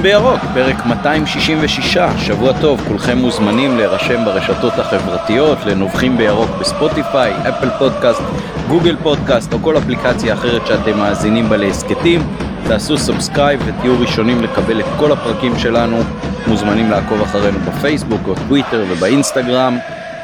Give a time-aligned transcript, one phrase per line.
[0.00, 7.70] נובחים בירוק, פרק 266, שבוע טוב, כולכם מוזמנים להירשם ברשתות החברתיות, לנובחים בירוק בספוטיפיי, אפל
[7.78, 8.22] פודקאסט,
[8.68, 12.20] גוגל פודקאסט או כל אפליקציה אחרת שאתם מאזינים בה להסכתים.
[12.68, 15.96] תעשו subscribe ותהיו ראשונים לקבל את כל הפרקים שלנו,
[16.46, 19.78] מוזמנים לעקוב אחרינו בפייסבוק או טוויטר ובאינסטגרם.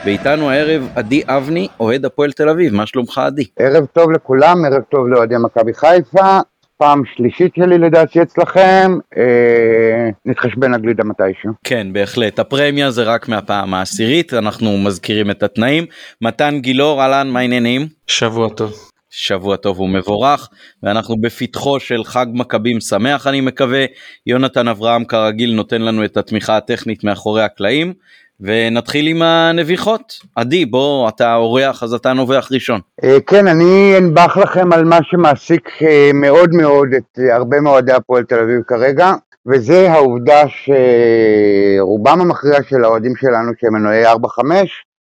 [0.05, 3.45] ואיתנו הערב עדי אבני, אוהד הפועל תל אביב, מה שלומך עדי?
[3.59, 6.41] ערב טוב לכולם, ערב טוב לאוהדי מכבי חיפה,
[6.79, 11.51] פעם שלישית שלי לדעתי אצלכם, אה, נתחשבן הגלידה מתישהו.
[11.65, 12.39] כן, בהחלט.
[12.39, 15.87] הפרמיה זה רק מהפעם העשירית, אנחנו מזכירים את התנאים.
[16.23, 17.87] מתן גילאור, אהלן, מה העניינים?
[18.07, 18.73] שבוע טוב.
[19.11, 20.49] שבוע טוב ומבורך,
[20.83, 23.85] ואנחנו בפתחו של חג מכבים שמח אני מקווה.
[24.27, 27.93] יונתן אברהם כרגיל נותן לנו את התמיכה הטכנית מאחורי הקלעים.
[28.41, 30.13] ונתחיל עם הנביחות.
[30.37, 32.81] עדי, בוא, אתה אורח אז אתה נובח ראשון.
[33.05, 38.23] אה, כן, אני אנבח לכם על מה שמעסיק אה, מאוד מאוד את הרבה מאוהדי הפועל
[38.25, 39.13] תל אביב כרגע,
[39.47, 44.17] וזה העובדה שרובם המכריע של האוהדים שלנו שהם מנועי 4-5,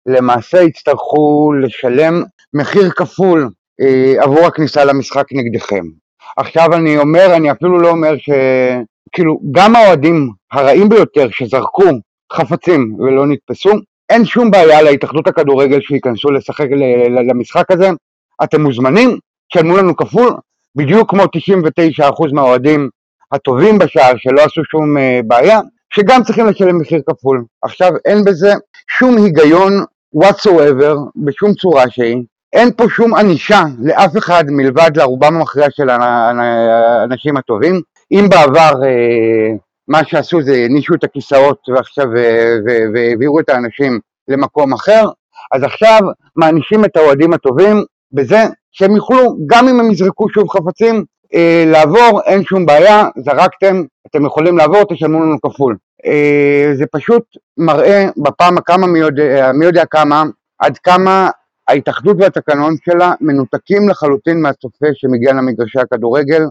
[0.07, 2.23] למעשה יצטרכו לשלם
[2.55, 3.49] מחיר כפול
[3.81, 5.85] אה, עבור הכניסה למשחק נגדכם.
[6.37, 8.31] עכשיו אני אומר, אני אפילו לא אומר ש...
[9.13, 11.91] כאילו, גם האוהדים הרעים ביותר שזרקו
[12.33, 13.71] חפצים ולא נתפסו.
[14.11, 16.67] אין שום בעיה להתאחדות הכדורגל שייכנסו לשחק
[17.29, 17.91] למשחק הזה.
[18.45, 19.19] אתם מוזמנים,
[19.53, 20.31] תשלמו לנו כפול,
[20.77, 22.89] בדיוק כמו 99% מהאוהדים
[23.33, 25.61] הטובים בשער שלא עשו שום אה, בעיה,
[25.95, 27.45] שגם צריכים לשלם מחיר כפול.
[27.63, 28.53] עכשיו, אין בזה
[28.99, 29.85] שום היגיון
[30.17, 32.23] whatsoever, בשום צורה שהיא.
[32.53, 37.81] אין פה שום ענישה לאף אחד מלבד לרובם המכריע של האנשים הטובים.
[38.13, 39.57] אם בעבר אה,
[39.89, 42.07] מה שעשו זה הענישו את הכיסאות ועכשיו
[42.95, 45.05] והעבירו את האנשים למקום אחר,
[45.53, 46.01] אז עכשיו
[46.37, 51.05] מענישים את האוהדים הטובים בזה שהם יוכלו, גם אם הם יזרקו שוב חפצים,
[51.35, 55.77] אה, לעבור, אין שום בעיה, זרקתם, אתם יכולים לעבור, תשלמו לנו כפול.
[56.07, 57.23] אה, זה פשוט
[57.59, 60.25] מראה בפעם הכמה, מי יודע, מי יודע כמה,
[60.59, 61.31] עד כמה
[61.69, 66.43] ההתאחדות והתקנון שלה מנותקים לחלוטין מהצופה שמגיע למגרשי הכדורגל,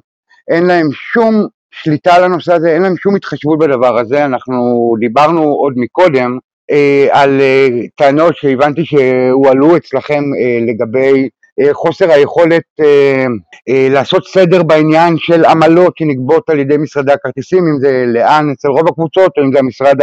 [0.47, 1.47] אין להם שום
[1.83, 6.37] שליטה על הנושא הזה, אין להם שום התחשבות בדבר הזה, אנחנו דיברנו עוד מקודם
[6.71, 13.25] אה, על אה, טענות שהבנתי שהועלו אצלכם אה, לגבי אה, חוסר היכולת אה,
[13.69, 18.67] אה, לעשות סדר בעניין של עמלות שנגבות על ידי משרדי הכרטיסים, אם זה לאן אצל
[18.67, 19.95] רוב הקבוצות או אם זה המשרד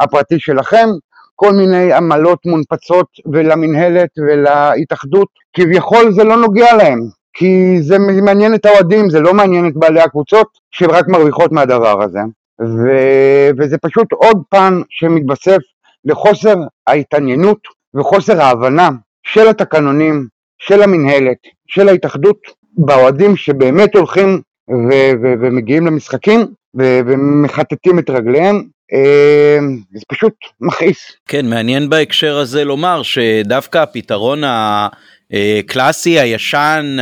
[0.00, 0.88] הפרטי שלכם,
[1.36, 6.98] כל מיני עמלות מונפצות ולמינהלת ולהתאחדות, כביכול זה לא נוגע להם,
[7.32, 12.02] כי זה מעניין את האוהדים, זה לא מעניין את בעלי הקבוצות שהן רק מרוויחות מהדבר
[12.02, 12.20] הזה.
[12.60, 12.90] ו...
[13.58, 15.58] וזה פשוט עוד פן שמתווסף
[16.04, 16.54] לחוסר
[16.86, 17.58] ההתעניינות
[17.94, 18.90] וחוסר ההבנה
[19.22, 20.26] של התקנונים,
[20.58, 22.38] של המינהלת, של ההתאחדות,
[22.76, 24.92] באוהדים שבאמת הולכים ו...
[25.22, 25.34] ו...
[25.40, 26.40] ומגיעים למשחקים
[26.78, 27.00] ו...
[27.06, 28.62] ומחטטים את רגליהם.
[28.92, 29.58] אה,
[29.92, 31.12] זה פשוט מכעיס.
[31.28, 34.88] כן, מעניין בהקשר הזה לומר שדווקא הפתרון ה...
[35.32, 36.96] אה, קלאסי הישן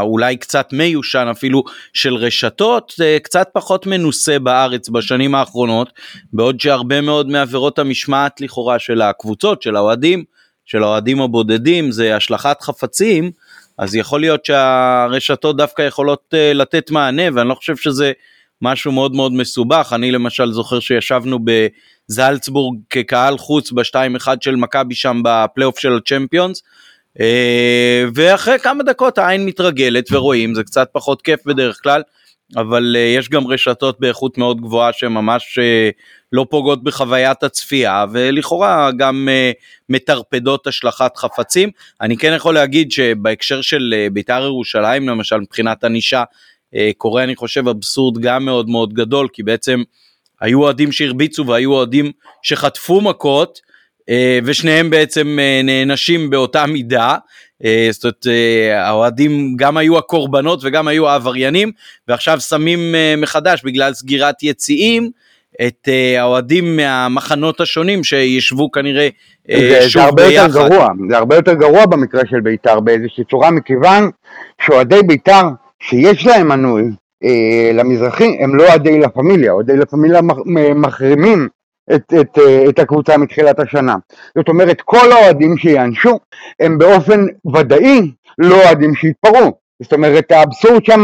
[0.00, 5.88] אולי קצת מיושן אפילו של רשתות קצת פחות מנוסה בארץ בשנים האחרונות
[6.32, 10.24] בעוד שהרבה מאוד מעבירות המשמעת לכאורה של הקבוצות של האוהדים
[10.66, 13.30] של האוהדים הבודדים זה השלכת חפצים
[13.78, 18.12] אז יכול להיות שהרשתות דווקא יכולות אה, לתת מענה ואני לא חושב שזה
[18.62, 19.92] משהו מאוד מאוד מסובך.
[19.94, 26.62] אני למשל זוכר שישבנו בזלצבורג כקהל חוץ בשתיים אחד של מכבי שם בפלייאוף של הצ'מפיונס
[26.62, 26.68] אה,
[28.14, 32.02] ואחרי כמה דקות העין מתרגלת ורואים זה קצת פחות כיף בדרך כלל
[32.56, 35.90] אבל אה, יש גם רשתות באיכות מאוד גבוהה שממש אה,
[36.32, 39.28] לא פוגעות בחוויית הצפייה ולכאורה גם
[39.88, 41.70] מטרפדות השלכת חפצים.
[42.00, 46.24] אני כן יכול להגיד שבהקשר של בית"ר ירושלים למשל מבחינת ענישה
[46.96, 49.82] קורה אני חושב אבסורד גם מאוד מאוד גדול כי בעצם
[50.40, 52.12] היו אוהדים שהרביצו והיו אוהדים
[52.42, 53.69] שחטפו מכות אה,
[54.44, 57.16] ושניהם בעצם אה, נענשים באותה מידה.
[57.64, 58.26] אה, זאת אומרת,
[58.74, 61.72] האוהדים גם היו הקורבנות וגם היו העבריינים,
[62.08, 65.10] ועכשיו שמים מחדש בגלל סגירת יציאים.
[65.66, 65.88] את
[66.18, 69.08] האוהדים מהמחנות השונים שישבו כנראה
[69.48, 70.48] זה, שוב זה הרבה ביחד.
[70.48, 74.10] יותר גרוע, זה הרבה יותר גרוע במקרה של בית"ר באיזושהי צורה, מכיוון
[74.66, 75.48] שאוהדי בית"ר
[75.80, 76.82] שיש להם מנוי
[77.24, 80.20] אה, למזרחי הם לא אוהדי לה פמיליה, אוהדי לה פמיליה
[80.74, 81.48] מחרימים
[81.94, 83.96] את, את, אה, את הקבוצה מתחילת השנה.
[84.38, 86.18] זאת אומרת, כל האוהדים שיענשו
[86.60, 89.52] הם באופן ודאי לא אוהדים שיתפרעו.
[89.82, 91.02] זאת אומרת, האבסורד שם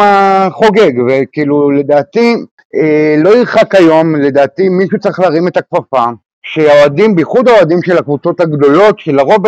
[0.51, 2.35] חוגג, וכאילו לדעתי,
[2.75, 6.05] אה, לא ירחק היום, לדעתי מישהו צריך להרים את הכפפה,
[6.47, 9.39] שהאוהדים, בייחוד האוהדים של הקבוצות הגדולות, שלרוב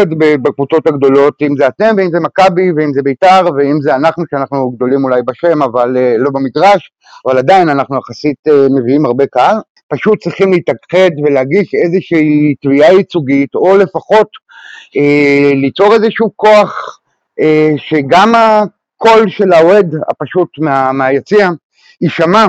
[0.43, 4.71] בקבוצות הגדולות, אם זה אתם ואם זה מכבי ואם זה בית"ר ואם זה אנחנו, שאנחנו
[4.71, 6.91] גדולים אולי בשם, אבל uh, לא במגרש,
[7.27, 9.57] אבל עדיין אנחנו יחסית uh, מביאים הרבה קהל,
[9.89, 14.29] פשוט צריכים להתאחד ולהגיש איזושהי תביעה ייצוגית, או לפחות
[14.97, 17.01] uh, ליצור איזשהו כוח
[17.41, 17.45] uh,
[17.77, 21.49] שגם הקול של האוהד הפשוט מה, מהיציע,
[22.01, 22.47] יישמע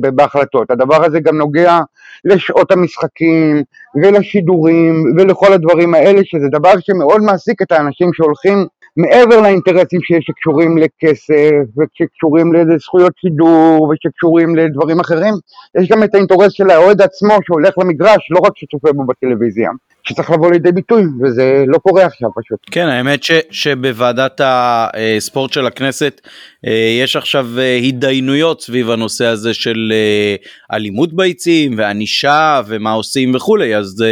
[0.00, 0.70] בהחלטות.
[0.70, 1.78] הדבר הזה גם נוגע
[2.24, 3.62] לשעות המשחקים
[4.02, 8.66] ולשידורים ולכל הדברים האלה, שזה דבר שמאוד מעסיק את האנשים שהולכים
[8.96, 15.34] מעבר לאינטרסים שקשורים לכסף ושקשורים לזכויות שידור ושקשורים לדברים אחרים,
[15.78, 19.70] יש גם את האינטרס של האוהד עצמו שהולך למגרש, לא רק שצופה בו בטלוויזיה.
[20.08, 22.58] שצריך לבוא לידי ביטוי וזה לא קורה עכשיו פשוט.
[22.70, 26.20] כן האמת ש, שבוועדת הספורט של הכנסת
[26.66, 30.36] אה, יש עכשיו אה, התדיינויות סביב הנושא הזה של אה,
[30.76, 34.04] אלימות ביציעים וענישה ומה עושים וכולי אז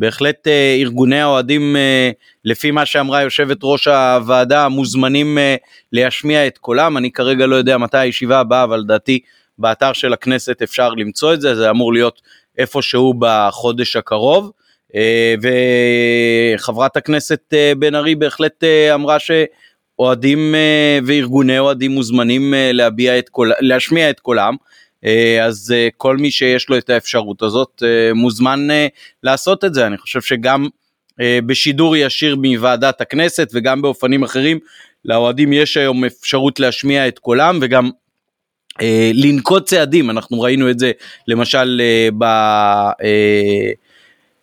[0.00, 0.48] בהחלט
[0.80, 1.76] ארגוני האוהדים
[2.44, 5.38] לפי מה שאמרה יושבת ראש הוועדה מוזמנים
[5.92, 9.18] להשמיע את קולם אני כרגע לא יודע מתי הישיבה הבאה אבל לדעתי
[9.58, 12.22] באתר של הכנסת אפשר למצוא את זה זה אמור להיות
[12.58, 14.50] איפשהו בחודש הקרוב.
[14.94, 15.34] אה,
[16.54, 20.54] וחברת הכנסת אה, בן ארי בהחלט אה, אמרה שאוהדים
[21.06, 24.56] וארגוני אוהדים מוזמנים להביע את קול, להשמיע את קולם.
[25.42, 27.82] אז כל מי שיש לו את האפשרות הזאת
[28.14, 28.68] מוזמן
[29.22, 29.86] לעשות את זה.
[29.86, 30.68] אני חושב שגם
[31.20, 34.58] בשידור ישיר מוועדת הכנסת וגם באופנים אחרים
[35.04, 37.90] לאוהדים יש היום אפשרות להשמיע את קולם וגם
[39.14, 40.92] לנקוט צעדים, אנחנו ראינו את זה
[41.28, 41.80] למשל
[42.18, 42.24] ב...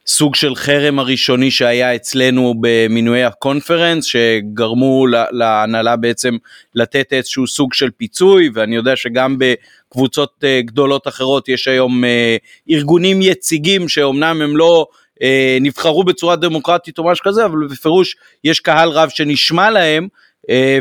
[0.10, 6.38] סוג של חרם הראשוני שהיה אצלנו במינויי הקונפרנס שגרמו להנהלה בעצם
[6.76, 12.38] לתת איזשהו סוג של פיצוי ואני יודע שגם בקבוצות אה, גדולות אחרות יש היום אה,
[12.70, 14.88] ארגונים יציגים שאומנם הם לא
[15.22, 20.08] אה, נבחרו בצורה דמוקרטית או משהו כזה אבל בפירוש יש קהל רב שנשמע להם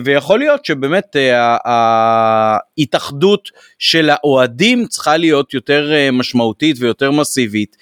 [0.04, 1.56] ויכול להיות שבאמת אה,
[2.78, 7.76] ההתאחדות של האוהדים צריכה להיות יותר אה, משמעותית ויותר מסיבית,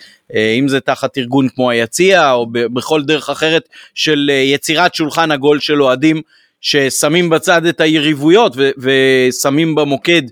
[0.58, 5.82] אם זה תחת ארגון כמו היציע או בכל דרך אחרת של יצירת שולחן עגול של
[5.82, 6.22] אוהדים
[6.60, 10.22] ששמים בצד את היריבויות ושמים במוקד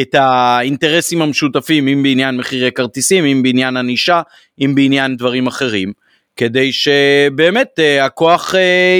[0.00, 4.22] את האינטרסים המשותפים, אם בעניין מחירי כרטיסים, אם בעניין ענישה,
[4.60, 5.92] אם בעניין דברים אחרים.
[6.36, 8.58] כדי שבאמת uh, הכוח uh,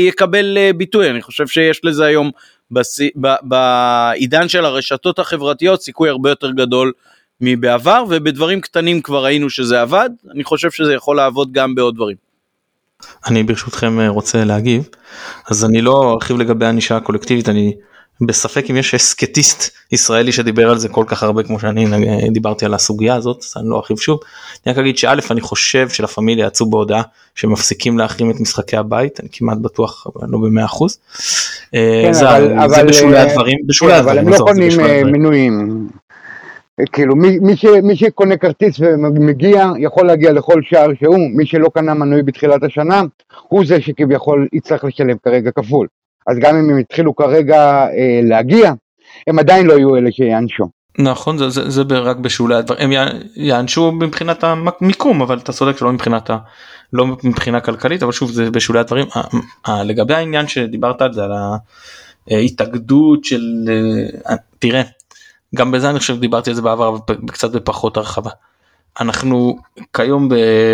[0.08, 1.10] יקבל uh, ביטוי.
[1.10, 2.30] אני חושב שיש לזה היום.
[3.42, 6.92] בעידן של הרשתות החברתיות סיכוי הרבה יותר גדול
[7.40, 12.16] מבעבר, ובדברים קטנים כבר ראינו שזה עבד, אני חושב שזה יכול לעבוד גם בעוד דברים.
[13.26, 14.88] אני ברשותכם רוצה להגיב,
[15.50, 17.74] אז אני לא ארחיב לגבי הענישה הקולקטיבית, אני
[18.26, 21.86] בספק אם יש אסקטיסט ישראלי שדיבר על זה כל כך הרבה כמו שאני
[22.30, 24.20] דיברתי על הסוגיה הזאת אז אני לא ארחיב שוב.
[24.66, 27.02] אני רק אגיד שא' אני חושב שלפמיליה פמיליה יצאו בהודעה
[27.34, 30.98] שמפסיקים להחרים את משחקי הבית אני כמעט בטוח אבל לא במאה אחוז.
[31.74, 34.18] אה, כן, זה, אבל, זה בשולי אה, הדברים בשולי כן, הדברים.
[34.18, 35.88] אבל הם לא קונים אה, מנויים.
[36.92, 41.70] כאילו מי, מי, ש, מי שקונה כרטיס ומגיע יכול להגיע לכל שער שהוא מי שלא
[41.74, 43.02] קנה מנוי בתחילת השנה
[43.48, 45.86] הוא זה שכביכול יצטרך לשלם כרגע כפול.
[46.26, 48.72] אז גם אם הם התחילו כרגע אה, להגיע,
[49.26, 50.68] הם עדיין לא יהיו אלה שיענשו.
[50.98, 55.92] נכון זה, זה, זה רק בשולי הדברים הם יענשו מבחינת המיקום אבל אתה צודק שלא
[55.92, 56.36] מבחינת ה...
[56.92, 59.06] לא מבחינה כלכלית אבל שוב זה בשולי הדברים
[59.84, 61.32] לגבי העניין שדיברת על זה על
[62.30, 63.42] ההתאגדות של
[64.30, 64.82] אה, תראה
[65.54, 68.30] גם בזה אני חושב דיברתי על זה בעבר אבל קצת בפחות הרחבה.
[69.00, 69.58] אנחנו
[69.96, 70.28] כיום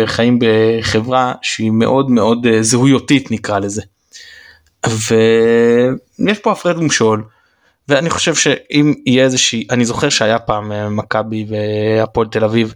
[0.05, 3.81] חיים בחברה שהיא מאוד מאוד אה, זהויותית נקרא לזה.
[4.85, 7.23] ויש פה הפרד ומשול
[7.87, 12.73] ואני חושב שאם יהיה איזושהי אני זוכר שהיה פעם אה, מכבי והפועל תל אביב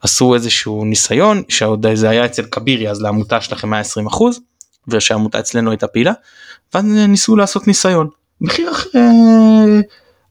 [0.00, 4.40] עשו איזשהו ניסיון שעוד זה היה אצל כבירי אז לעמותה שלכם 120 אחוז
[4.88, 6.12] ושהעמותה אצלנו הייתה פעילה
[6.74, 8.08] ואז ניסו לעשות ניסיון.
[8.40, 9.80] מחיר אה,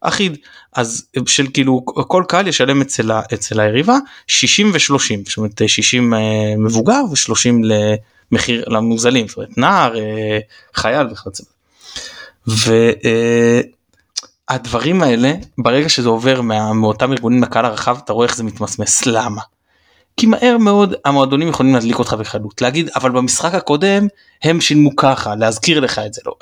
[0.02, 0.38] אחיד.
[0.74, 3.98] אז של כאילו כל קהל ישלם אצל, אצל היריבה
[4.28, 6.20] 60 ו-30 זאת אומרת 60 אה,
[6.58, 7.66] מבוגר ו-30
[8.32, 10.40] מחיר למוזלים, זאת אומרת נער, אה,
[10.76, 11.44] חייל וכיוצא.
[14.50, 19.06] והדברים האלה ברגע שזה עובר מה, מאותם ארגונים לקהל הרחב אתה רואה איך זה מתמסמס
[19.06, 19.42] למה.
[20.18, 24.08] כי מהר מאוד המועדונים יכולים להדליק אותך בקלות להגיד אבל במשחק הקודם
[24.44, 26.34] הם שילמו ככה להזכיר לך את זה לא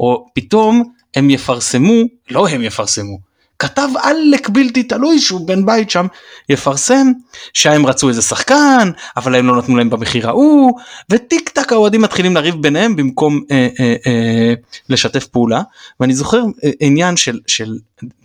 [0.00, 3.18] או פתאום הם יפרסמו לא הם יפרסמו
[3.62, 6.06] כתב עלק בלתי תלוי שהוא בן בית שם
[6.48, 7.12] יפרסם
[7.52, 10.78] שהם רצו איזה שחקן אבל הם לא נתנו להם במחיר ההוא
[11.10, 14.54] וטיק טק האוהדים מתחילים לריב ביניהם במקום אה, אה, אה,
[14.88, 15.62] לשתף פעולה
[16.00, 17.74] ואני זוכר אה, עניין של של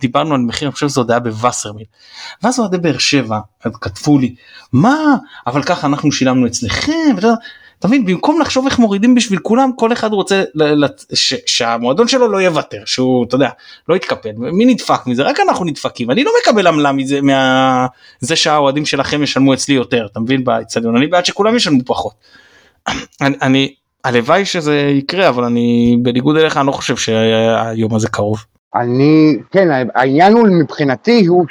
[0.00, 1.86] דיברנו על מחיר אני חושב שזה עוד היה בווסרמיל
[2.42, 3.38] ואז אוהדי באר שבע
[3.80, 4.34] כתבו לי
[4.72, 5.16] מה
[5.46, 6.92] אבל ככה אנחנו שילמנו אצלכם.
[7.16, 7.28] ואתה,
[7.78, 8.04] אתה מבין?
[8.06, 10.42] במקום לחשוב איך מורידים בשביל כולם כל אחד רוצה
[11.14, 13.48] ש- שהמועדון שלו לא יוותר שהוא אתה יודע
[13.88, 14.30] לא יתקפל.
[14.36, 15.22] מי נדפק מזה?
[15.22, 16.10] רק אנחנו נדפקים.
[16.10, 17.86] אני לא מקבל עמלה מזה מה
[18.20, 20.44] זה שהאוהדים שלכם ישלמו אצלי יותר אתה מבין?
[20.44, 20.96] באצטדיון.
[20.96, 22.12] אני בעד שכולם ישלמו פחות.
[23.20, 28.44] אני, אני הלוואי שזה יקרה אבל אני בניגוד אליך אני לא חושב שהיום הזה קרוב.
[28.74, 31.46] אני, כן, העניין הוא מבחינתי הוא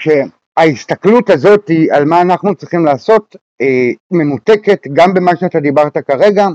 [0.58, 6.48] שההסתכלות הזאת על מה אנחנו צריכים לעשות אה, מנותקת גם במה שאתה דיברת כרגע.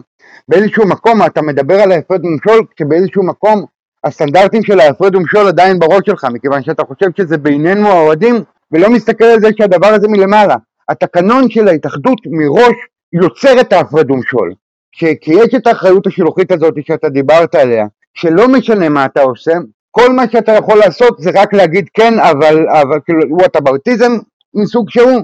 [0.49, 3.65] באיזשהו מקום אתה מדבר על ההפרד ומשול, כשבאיזשהו מקום
[4.05, 8.35] הסטנדרטים של ההפרד ומשול עדיין בראש שלך, מכיוון שאתה חושב שזה בינינו האוהדים,
[8.73, 10.57] ולא מסתכל על זה שהדבר הזה מלמעלה.
[10.89, 12.75] התקנון של ההתאחדות מראש
[13.13, 14.55] יוצר את ההפרד ומשול.
[14.93, 19.53] כי יש את האחריות השילוחית הזאת שאתה דיברת עליה, שלא משנה מה אתה עושה,
[19.95, 24.13] כל מה שאתה יכול לעשות זה רק להגיד כן, אבל, אבל כאילו, וואטאברטיזם
[24.55, 25.23] מסוג שהוא,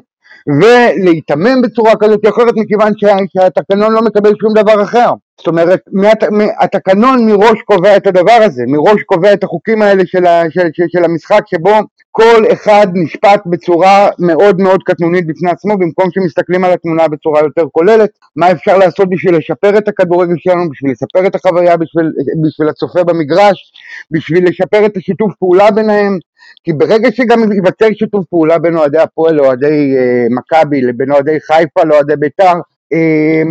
[0.61, 5.11] ולהיתמם בצורה כזאת או אחרת מכיוון שה, שהתקנון לא מקבל שום דבר אחר.
[5.39, 6.25] זאת אומרת, מהת,
[6.61, 10.85] התקנון מראש קובע את הדבר הזה, מראש קובע את החוקים האלה של, ה, של, של,
[10.89, 11.75] של המשחק שבו
[12.21, 17.65] כל אחד נשפט בצורה מאוד מאוד קטנונית בפני עצמו במקום שמסתכלים על התמונה בצורה יותר
[17.73, 22.13] כוללת, מה אפשר לעשות בשביל לשפר את הכדורגל שלנו, בשביל לשפר את החוויה, בשביל,
[22.45, 23.73] בשביל הצופה במגרש,
[24.11, 26.19] בשביל לשפר את השיתוף פעולה ביניהם,
[26.65, 31.85] כי ברגע שגם ייווצר שיתוף פעולה בין אוהדי הפועל לאוהדי אה, מכבי, לבין אוהדי חיפה
[31.85, 32.55] לאוהדי בית"ר,
[32.93, 33.43] אה,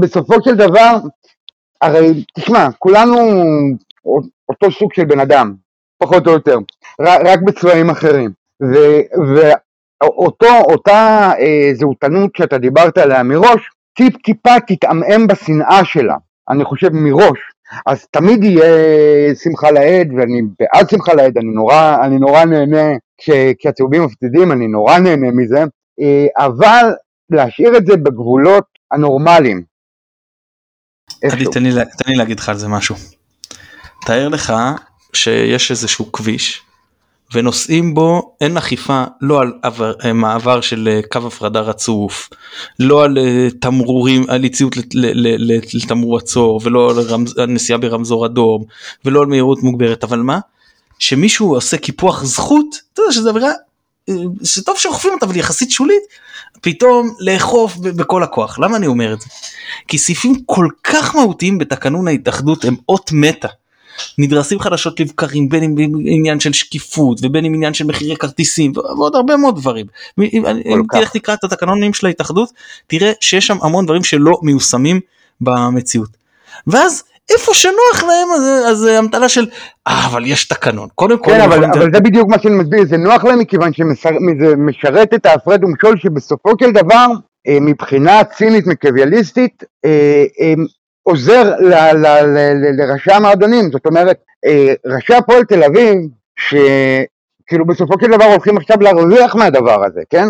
[0.00, 0.96] בסופו של דבר,
[1.82, 3.16] הרי תשמע, כולנו
[4.48, 5.61] אותו סוג של בן אדם,
[6.02, 6.58] פחות או יותר,
[7.00, 8.30] רק בצבעים אחרים.
[9.34, 16.16] ואותו, אותה אה, זהותנות שאתה דיברת עליה מראש, טיפ טיפה תתעמעם בשנאה שלה,
[16.48, 17.38] אני חושב מראש.
[17.86, 22.96] אז תמיד יהיה שמחה לאיד, ואני בעד שמחה לאיד, אני נורא, אני נורא נהנה
[23.58, 25.64] כשהצהובים מפסידים, אני נורא נהנה מזה,
[26.00, 26.92] אה, אבל
[27.30, 29.62] להשאיר את זה בגבולות הנורמליים.
[31.98, 32.96] תן לי להגיד לך על זה משהו.
[34.06, 34.52] תאר לך
[35.12, 36.62] שיש איזשהו כביש
[37.34, 42.28] ונוסעים בו אין אכיפה לא על עבר, אה, מעבר של אה, קו הפרדה רצוף,
[42.78, 44.76] לא על אה, תמרורים, על אי-ציות
[45.74, 48.64] לתמרור עצור ולא על, רמז, על נסיעה ברמזור אדום
[49.04, 50.38] ולא על מהירות מוגברת, אבל מה?
[50.98, 53.50] שמישהו עושה קיפוח זכות, אתה יודע שזה עבירה
[54.44, 56.02] שטוב שאוכפים אותה אבל יחסית שולית,
[56.60, 58.58] פתאום לאכוף בכל הכוח.
[58.58, 59.26] למה אני אומר את זה?
[59.88, 63.48] כי סעיפים כל כך מהותיים בתקנון ההתאחדות הם אות מתה.
[64.18, 65.74] נדרסים חדשות לבקרים בין אם
[66.06, 69.86] עניין של שקיפות ובין אם עניין של מחירי כרטיסים ועוד הרבה מאוד דברים.
[70.18, 72.48] אם תלך תקרא את התקנונים של ההתאחדות
[72.86, 75.00] תראה שיש שם המון דברים שלא מיושמים
[75.40, 76.10] במציאות.
[76.66, 79.46] ואז איפה שנוח להם אז, אז אמתלה של
[79.86, 82.96] אה, אבל יש תקנון קודם כל כן, אבל, אבל זה בדיוק מה שאני מסביר זה
[82.96, 87.06] נוח להם מכיוון שזה משרת את ההפרד ומשול שבסופו של דבר
[87.48, 90.24] אה, מבחינה צינית מקוויאליסטית אה,
[91.02, 91.54] עוזר
[92.78, 94.16] לראשי המועדונים, זאת אומרת,
[94.46, 95.98] אה, ראשי הפועל תל אביב,
[96.36, 100.28] שכאילו בסופו של דבר הולכים עכשיו להרוויח מהדבר הזה, כן?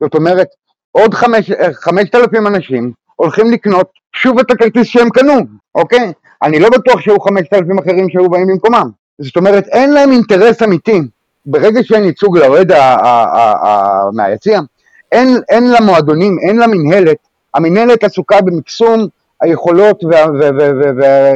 [0.00, 0.48] זאת אומרת,
[0.92, 5.38] עוד חמשת אלפים אנשים הולכים לקנות שוב את הכרטיס שהם קנו,
[5.74, 6.12] אוקיי?
[6.42, 8.90] אני לא בטוח שהיו חמשת אלפים אחרים שהיו באים במקומם.
[9.18, 11.00] זאת אומרת, אין להם אינטרס אמיתי.
[11.46, 12.72] ברגע שאין ייצוג לאוהד
[14.12, 14.60] מהיציע,
[15.12, 17.16] אין, אין למועדונים, אין למינהלת,
[17.54, 19.06] המינהלת עסוקה במקסום
[19.42, 21.32] היכולות וה, וה, וה, וה, וה,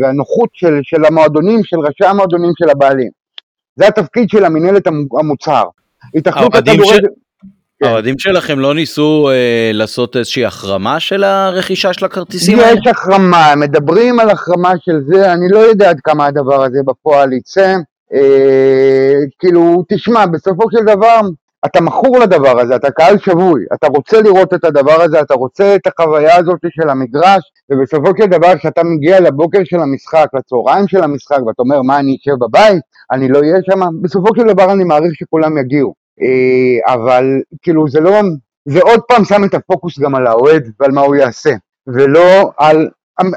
[0.00, 3.10] והנוחות של, של המועדונים, של ראשי המועדונים של הבעלים.
[3.76, 4.86] זה התפקיד של המנהלת
[5.18, 5.64] המוצהר.
[6.14, 7.06] התאחדות הכדורגל...
[7.80, 7.86] כן.
[7.86, 12.78] האוהדים שלכם לא ניסו אה, לעשות איזושהי החרמה של הרכישה של הכרטיסים האלה?
[12.80, 17.32] יש החרמה, מדברים על החרמה של זה, אני לא יודע עד כמה הדבר הזה בפועל
[17.32, 17.76] יצא.
[18.14, 21.20] אה, כאילו, תשמע, בסופו של דבר,
[21.66, 25.74] אתה מכור לדבר הזה, אתה קהל שבוי, אתה רוצה לראות את הדבר הזה, אתה רוצה
[25.76, 31.04] את החוויה הזאת של המגרש, ובסופו של דבר כשאתה מגיע לבוקר של המשחק, לצהריים של
[31.04, 32.82] המשחק, ואתה אומר מה אני אשב בבית,
[33.12, 35.94] אני לא אהיה שם, בסופו של דבר אני מעריך שכולם יגיעו.
[36.22, 37.24] אה, אבל
[37.62, 38.20] כאילו זה לא,
[38.64, 41.50] זה עוד פעם שם את הפוקוס גם על האוהד ועל מה הוא יעשה,
[41.86, 42.88] ולא על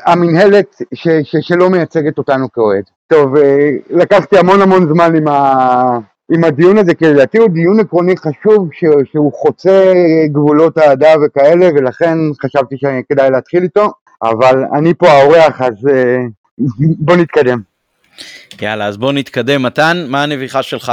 [0.06, 2.84] המינהלת ש, ש, שלא מייצגת אותנו כאוהד.
[3.08, 6.00] טוב, אה, לקחתי המון המון זמן עם ה...
[6.32, 9.94] עם הדיון הזה, כי לדעתי הוא דיון עקרוני חשוב ש, שהוא חוצה
[10.32, 13.92] גבולות אהדה וכאלה, ולכן חשבתי שכדאי להתחיל איתו,
[14.24, 16.18] אבל אני פה האורח, אז אה,
[17.06, 17.62] בוא נתקדם.
[18.62, 19.64] יאללה, אז בוא נתקדם.
[19.64, 20.92] מתן, מה הנביכה שלך?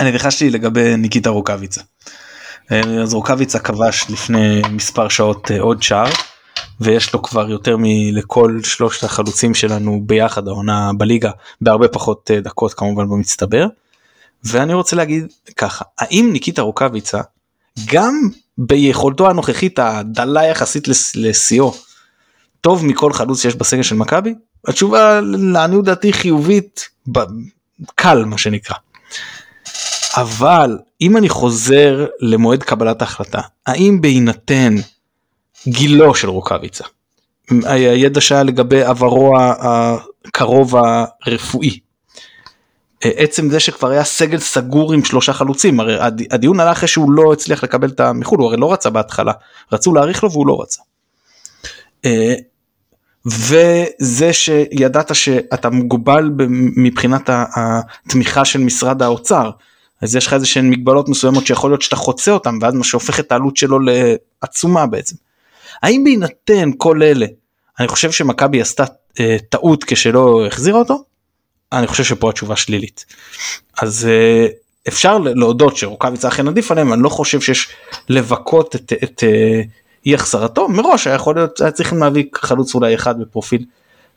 [0.00, 1.80] אני ניחשתי לגבי ניקיטה רוקאביצה.
[2.70, 6.10] אז רוקאביצה כבש לפני מספר שעות עוד שער
[6.80, 11.30] ויש לו כבר יותר מלכל שלושת החלוצים שלנו ביחד העונה בליגה
[11.60, 13.66] בהרבה פחות דקות כמובן במצטבר.
[14.44, 17.20] ואני רוצה להגיד ככה האם ניקיטה רוקאביצה
[17.86, 18.14] גם
[18.58, 21.74] ביכולתו הנוכחית הדלה יחסית לשיאו
[22.60, 24.34] טוב מכל חלוץ שיש בסגל של מכבי?
[24.68, 26.88] התשובה לעניות דעתי חיובית
[27.94, 28.76] קל מה שנקרא.
[30.16, 34.74] אבל אם אני חוזר למועד קבלת ההחלטה האם בהינתן
[35.68, 36.84] גילו של רוקאביצה
[37.64, 40.74] הידע שהיה לגבי עברו הקרוב
[41.26, 41.78] הרפואי
[43.02, 45.96] עצם זה שכבר היה סגל סגור עם שלושה חלוצים הרי
[46.30, 49.32] הדיון עלה אחרי שהוא לא הצליח לקבל את המחול הוא הרי לא רצה בהתחלה
[49.72, 50.82] רצו להאריך לו והוא לא רצה.
[53.26, 56.30] וזה שידעת שאתה מוגבל
[56.76, 59.50] מבחינת התמיכה של משרד האוצר
[60.02, 63.20] אז יש לך איזה שהן מגבלות מסוימות שיכול להיות שאתה חוצה אותם ואז מה שהופך
[63.20, 65.16] את העלות שלו לעצומה בעצם.
[65.82, 67.26] האם בהינתן כל אלה
[67.80, 68.84] אני חושב שמכבי עשתה
[69.20, 71.11] אה, טעות כשלא החזירה אותו?
[71.72, 73.04] אני חושב שפה התשובה שלילית.
[73.82, 74.46] אז אה,
[74.88, 77.68] אפשר להודות שרוקאביצה אכן עדיף עליהם אני לא חושב שיש
[78.08, 79.62] לבכות את, את, את אה,
[80.06, 83.64] אי החזרתו מראש היה יכול להיות היה צריכים להביא חלוץ אולי אחד בפרופיל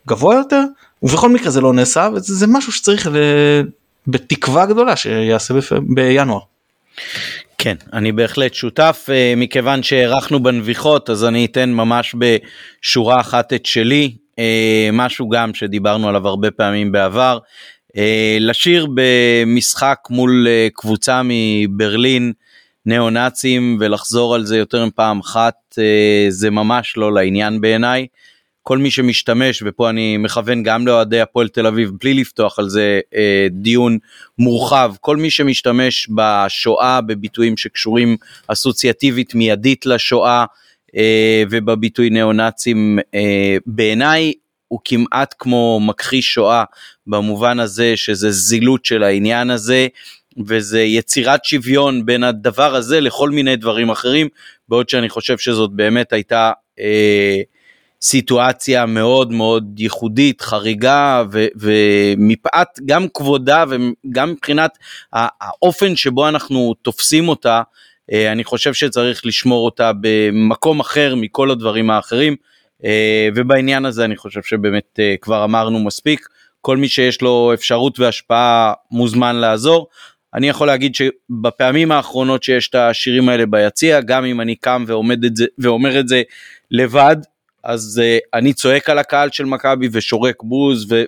[0.08, 0.62] גבוה יותר
[1.02, 3.16] ובכל מקרה זה לא נעשה וזה משהו שצריך ל...
[4.06, 5.72] בתקווה גדולה שיעשה בפ...
[5.94, 6.40] בינואר.
[7.58, 13.66] כן אני בהחלט שותף אה, מכיוון שהארכנו בנביחות אז אני אתן ממש בשורה אחת את
[13.66, 14.12] שלי
[14.92, 17.38] משהו גם שדיברנו עליו הרבה פעמים בעבר
[17.96, 22.32] אה, לשיר במשחק מול קבוצה מברלין
[22.86, 25.54] ניאו נאצים ולחזור על זה יותר מפעם אחת
[26.28, 28.06] זה ממש לא לעניין בעיניי.
[28.68, 33.00] כל מי שמשתמש ופה אני מכוון גם לאוהדי הפועל תל אביב בלי לפתוח על זה
[33.14, 33.98] אה, דיון
[34.38, 38.16] מורחב כל מי שמשתמש בשואה בביטויים שקשורים
[38.46, 40.44] אסוציאטיבית מיידית לשואה אה,
[41.50, 44.32] ובביטוי ניאו נאצים אה, בעיניי
[44.68, 46.64] הוא כמעט כמו מכחיש שואה
[47.06, 49.86] במובן הזה שזה זילות של העניין הזה
[50.46, 54.28] וזה יצירת שוויון בין הדבר הזה לכל מיני דברים אחרים
[54.68, 57.36] בעוד שאני חושב שזאת באמת הייתה אה,
[58.02, 64.78] סיטואציה מאוד מאוד ייחודית, חריגה, ו, ומפאת גם כבודה וגם מבחינת
[65.12, 67.62] האופן שבו אנחנו תופסים אותה, אה,
[68.12, 72.36] אני חושב שצריך לשמור אותה במקום אחר מכל הדברים האחרים,
[72.84, 76.28] אה, ובעניין הזה אני חושב שבאמת אה, כבר אמרנו מספיק,
[76.60, 79.86] כל מי שיש לו אפשרות והשפעה מוזמן לעזור.
[80.34, 85.24] אני יכול להגיד שבפעמים האחרונות שיש את השירים האלה ביציע, גם אם אני קם ועומד
[85.24, 86.22] את זה, ואומר את זה
[86.70, 87.16] לבד,
[87.64, 91.04] אז uh, אני צועק על הקהל של מכבי ושורק בוז ו,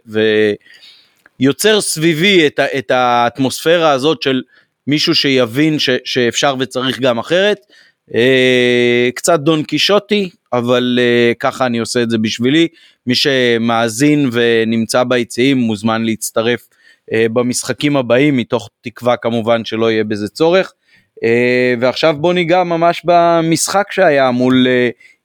[1.40, 4.42] ויוצר סביבי את, את האטמוספירה הזאת של
[4.88, 7.58] מישהו שיבין ש, שאפשר וצריך גם אחרת.
[8.10, 8.12] Uh,
[9.14, 12.68] קצת דון קישוטי אבל uh, ככה אני עושה את זה בשבילי
[13.06, 20.28] מי שמאזין ונמצא ביציעים מוזמן להצטרף uh, במשחקים הבאים מתוך תקווה כמובן שלא יהיה בזה
[20.28, 20.72] צורך.
[21.24, 21.28] Uh,
[21.80, 24.66] ועכשיו בוא ניגע ממש במשחק שהיה מול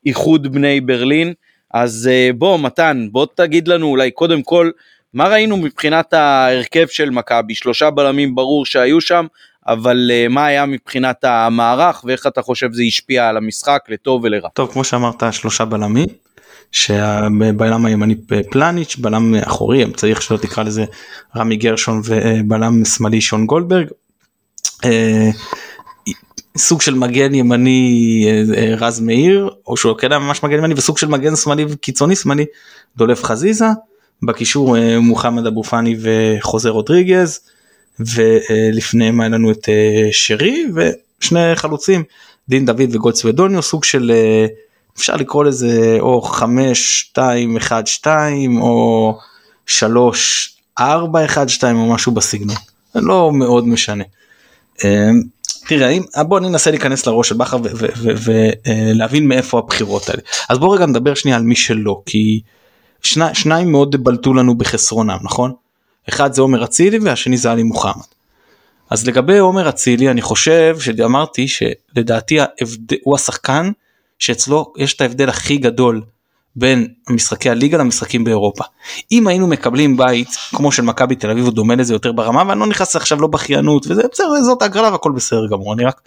[0.06, 1.34] איחוד בני ברלין.
[1.74, 4.72] אז אה, בוא מתן, בוא תגיד לנו אולי קודם כל
[5.14, 9.26] מה ראינו מבחינת ההרכב של מכבי, שלושה בלמים ברור שהיו שם,
[9.68, 14.50] אבל uh, מה היה מבחינת המערך ואיך אתה חושב זה השפיע על המשחק לטוב ולרע.
[14.54, 16.08] טוב כמו שאמרת שלושה בלמים
[16.72, 18.16] שבלם הימני
[18.52, 20.86] פלניץ' בלם אחורי אמצעי איך שלא תקרא לזה
[21.36, 23.88] רמי גרשון ובלם שמאלי שון גולדברג.
[24.86, 25.30] אה,
[26.58, 30.98] סוג של מגן ימני אה, אה, רז מאיר או שהוא כן ממש מגן ימני וסוג
[30.98, 32.46] של מגן שמאלי וקיצוני שמאלי
[32.98, 33.66] דולף חזיזה
[34.24, 37.40] בקישור אה, מוחמד אבו פאני וחוזה רודריגז
[38.00, 39.70] ולפניהם היה לנו את
[40.12, 42.04] שרי ושני חלוצים
[42.50, 44.12] דין דוד וגולד סוודוניו סוג של
[44.98, 49.18] אפשר לקרוא לזה או 5 2 1 2 או
[49.66, 52.56] 3 4 1 2 או משהו בסגנון.
[52.96, 54.04] לא מאוד משנה.
[55.68, 57.58] תראה אם אה, בוא ננסה להיכנס לראש של בכר
[58.24, 60.22] ולהבין מאיפה הבחירות האלה.
[60.50, 62.42] אז בוא רגע נדבר שנייה על מי שלא כי
[63.04, 65.54] שני, שניים מאוד בלטו לנו בחסרונם נכון
[66.10, 68.04] אחד זה עומר אצילי והשני זה עלי מוחמד.
[68.90, 72.94] אז לגבי עומר אצילי אני חושב שאמרתי שלדעתי ההבד...
[73.04, 73.72] הוא השחקן
[74.20, 76.02] שאצלו יש את ההבדל הכי גדול
[76.56, 78.64] בין משחקי הליגה למשחקים באירופה.
[79.12, 82.60] אם היינו מקבלים בית כמו של מכבי תל אביב או דומה לזה יותר ברמה ואני
[82.60, 86.02] לא נכנס עכשיו לא בכיינות וזה בסדר זאת הגרלה והכל בסדר גמור אני רק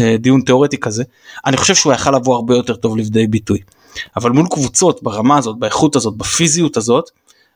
[0.00, 1.04] אה, דיון תיאורטי כזה
[1.46, 3.58] אני חושב שהוא יכל לבוא הרבה יותר טוב לידי ביטוי.
[4.16, 7.10] אבל מול קבוצות ברמה הזאת באיכות הזאת בפיזיות הזאת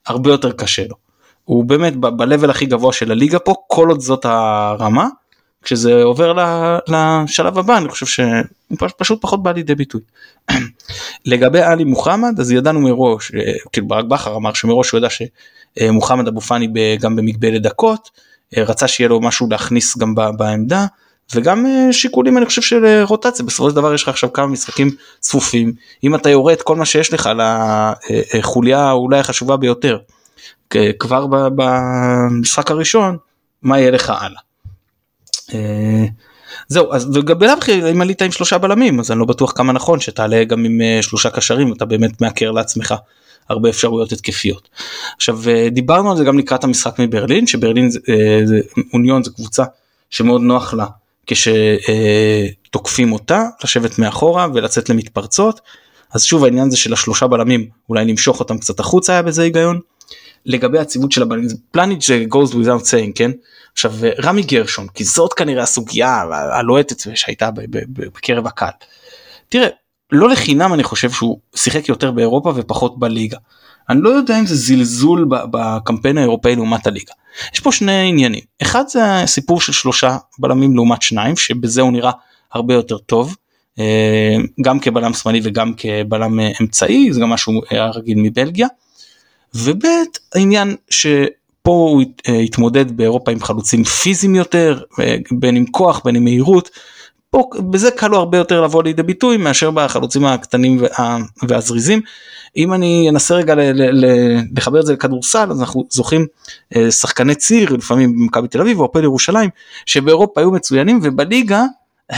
[0.07, 0.97] הרבה יותר קשה לו.
[1.45, 5.09] הוא באמת ב-level הכי גבוה של הליגה פה כל עוד זאת הרמה.
[5.63, 6.35] כשזה עובר
[6.89, 10.01] לשלב הבא אני חושב שהוא פשוט פחות בא לידי ביטוי.
[11.27, 16.29] לגבי עלי מוחמד אז ידענו מראש אה, כאילו ברק בכר אמר שמראש הוא ידע שמוחמד
[16.29, 16.69] אבו פאני
[17.01, 18.11] גם במגבלת דקות
[18.57, 20.87] אה, רצה שיהיה לו משהו להכניס גם בעמדה
[21.35, 24.91] וגם אה, שיקולים אני חושב של רוטציה בסופו של דבר יש לך עכשיו כמה משחקים
[25.21, 25.73] צפופים
[26.05, 27.31] אם אתה יורד כל מה שיש לך
[28.35, 29.99] לחוליה אולי החשובה ביותר
[30.99, 33.17] כבר במשחק הראשון
[33.63, 34.41] מה יהיה לך הלאה.
[35.55, 36.05] אה,
[36.69, 40.01] זהו אז בלאו הכי אם עלית עם שלושה בלמים אז אני לא בטוח כמה נכון
[40.01, 42.95] שתעלה גם עם אה, שלושה קשרים אתה באמת מעקר לעצמך
[43.49, 44.69] הרבה אפשרויות התקפיות.
[45.17, 47.99] עכשיו אה, דיברנו על זה גם לקראת המשחק מברלין שברלין זה,
[48.45, 48.61] זה
[48.93, 49.65] אוניון זה קבוצה
[50.11, 50.87] שמאוד נוח לה
[51.27, 55.61] כשתוקפים אותה לשבת מאחורה ולצאת למתפרצות
[56.13, 59.81] אז שוב העניין זה של השלושה בלמים אולי למשוך אותם קצת החוצה היה בזה היגיון.
[60.47, 63.31] לגבי הציבות של הבלמים פלניץ' זה goes without saying כן
[63.73, 63.93] עכשיו
[64.25, 67.51] רמי גרשון כי זאת כנראה הסוגיה הלוהטת שהייתה
[67.89, 68.73] בקרב הקהל.
[69.49, 69.69] תראה
[70.13, 73.39] לא לחינם אני חושב שהוא שיחק יותר באירופה ופחות בליגה.
[73.89, 77.13] אני לא יודע אם זה זלזול בקמפיין האירופאי לעומת הליגה.
[77.55, 82.11] יש פה שני עניינים אחד זה הסיפור של שלושה בלמים לעומת שניים שבזה הוא נראה
[82.53, 83.37] הרבה יותר טוב
[83.79, 88.67] אה, גם כבלם שמאלי וגם כבלם אה, אמצעי זה גם משהו אה, רגיל מבלגיה.
[89.55, 89.85] וב'
[90.35, 91.07] העניין ש...
[91.63, 96.25] פה הוא אה, התמודד באירופה עם חלוצים פיזיים יותר, אה, בין עם כוח בין עם
[96.25, 96.71] מהירות.
[97.31, 100.83] פה בזה קל הרבה יותר לבוא לידי ביטוי מאשר בחלוצים הקטנים
[101.43, 102.01] והזריזים.
[102.57, 103.55] אם אני אנסה רגע
[104.57, 106.27] לחבר את זה לכדורסל אז אנחנו זוכים
[106.77, 109.51] אה, שחקני ציר לפעמים במכבי תל אביב או הפועל ירושלים
[109.87, 111.65] שבאירופה היו מצוינים ובליגה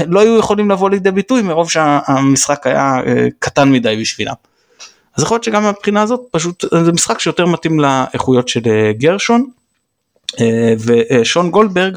[0.07, 3.01] לא היו יכולים לבוא לידי ביטוי מרוב שהמשחק היה
[3.39, 4.35] קטן מדי בשבילם.
[5.17, 9.47] אז יכול להיות שגם מהבחינה הזאת פשוט זה משחק שיותר מתאים לאיכויות של אה, גרשון
[10.41, 11.97] אה, ושון גולדברג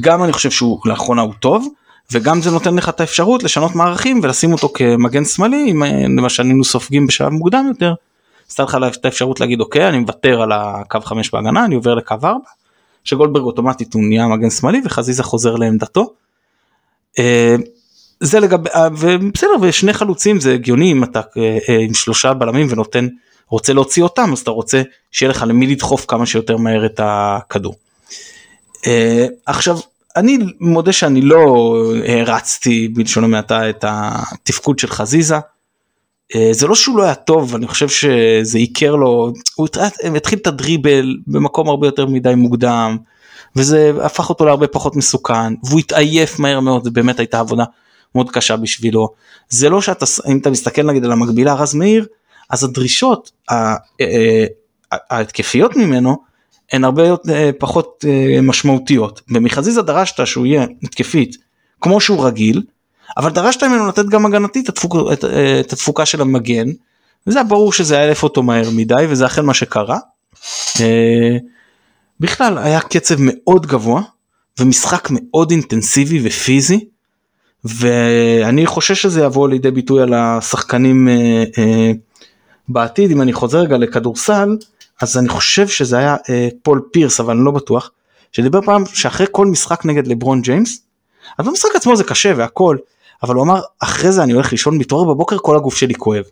[0.00, 1.68] גם אני חושב שהוא לאחרונה הוא טוב
[2.12, 6.42] וגם זה נותן לך את האפשרות לשנות מערכים ולשים אותו כמגן שמאלי אם אה, למשל
[6.42, 7.94] היינו סופגים בשלב מוקדם יותר.
[8.48, 12.14] עשתה לך את האפשרות להגיד אוקיי אני מוותר על הקו 5 בהגנה אני עובר לקו
[12.24, 12.38] 4
[13.04, 16.12] שגולדברג אוטומטית הוא נהיה מגן שמאלי וחזיזה חוזר לעמדתו.
[18.20, 22.66] זה לגבי אה, ובסדר ושני חלוצים זה הגיוני אם אתה אה, אה, עם שלושה בלמים
[22.70, 23.08] ונותן
[23.48, 27.74] רוצה להוציא אותם אז אתה רוצה שיהיה לך למי לדחוף כמה שיותר מהר את הכדור.
[29.46, 29.78] עכשיו
[30.16, 31.74] אני מודה שאני לא
[32.06, 35.36] הרצתי בלשון המעטה את התפקוד של חזיזה.
[36.50, 39.68] זה לא שהוא לא היה טוב אני חושב שזה עיקר לו הוא
[40.16, 42.96] התחיל את הדריבל במקום הרבה יותר מדי מוקדם
[43.56, 47.64] וזה הפך אותו להרבה פחות מסוכן והוא התעייף מהר מאוד זה באמת הייתה עבודה
[48.16, 49.08] מאוד קשה בשבילו.
[49.48, 52.06] זה לא שאתה, אם אתה מסתכל נגיד על המקבילה רז מאיר,
[52.50, 54.44] אז הדרישות אה, אה,
[54.92, 56.16] ההתקפיות ממנו
[56.72, 58.04] הן הרבה אה, פחות
[58.42, 59.20] משמעותיות.
[59.28, 61.36] ומחזיזה דרשת שהוא יהיה התקפית
[61.80, 62.62] כמו שהוא רגיל,
[63.16, 64.78] אבל דרשת ממנו לתת גם הגנתית את,
[65.12, 65.24] את,
[65.60, 66.66] את התפוקה של המגן,
[67.26, 69.98] וזה היה ברור שזה היה אלף אותו מהר מדי וזה אכן מה שקרה.
[72.20, 74.02] בכלל היה קצב מאוד גבוה
[74.60, 76.88] ומשחק מאוד אינטנסיבי ופיזי
[77.68, 81.92] ואני חושש שזה יבוא לידי ביטוי על השחקנים אה, אה,
[82.68, 84.56] בעתיד אם אני חוזר רגע לכדורסל
[85.00, 87.90] אז אני חושב שזה היה אה, פול פירס אבל אני לא בטוח
[88.32, 90.80] שדיבר פעם שאחרי כל משחק נגד לברון ג'יימס
[91.38, 92.76] אז במשחק עצמו זה קשה והכל
[93.22, 96.24] אבל הוא אמר אחרי זה אני הולך לישון מתעורר בבוקר כל הגוף שלי כואב.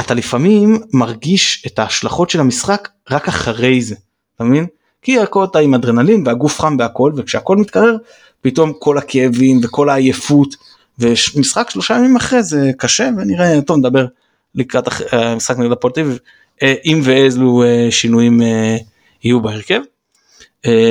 [0.00, 3.94] אתה לפעמים מרגיש את ההשלכות של המשחק רק אחרי זה
[4.36, 4.66] אתה מבין?
[5.02, 7.96] כי הכל אתה עם אדרנלין והגוף חם והכל וכשהכל מתקרר
[8.44, 10.56] פתאום כל הכאבים וכל העייפות
[10.98, 14.06] ומשחק שלושה ימים אחרי זה קשה ונראה טוב נדבר
[14.54, 16.16] לקראת המשחק נגד הפועל תל
[16.62, 18.76] אה, אם ואיזו אה, שינויים אה,
[19.24, 19.80] יהיו בהרכב.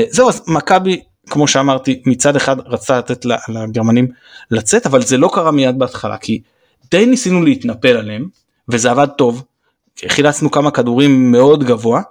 [0.09, 4.07] זהו אז מכבי כמו שאמרתי מצד אחד רצה לתת לגרמנים
[4.51, 6.41] לצאת אבל זה לא קרה מיד בהתחלה כי
[6.91, 8.27] די ניסינו להתנפל עליהם
[8.69, 9.43] וזה עבד טוב.
[10.07, 12.01] חילצנו כמה כדורים מאוד גבוה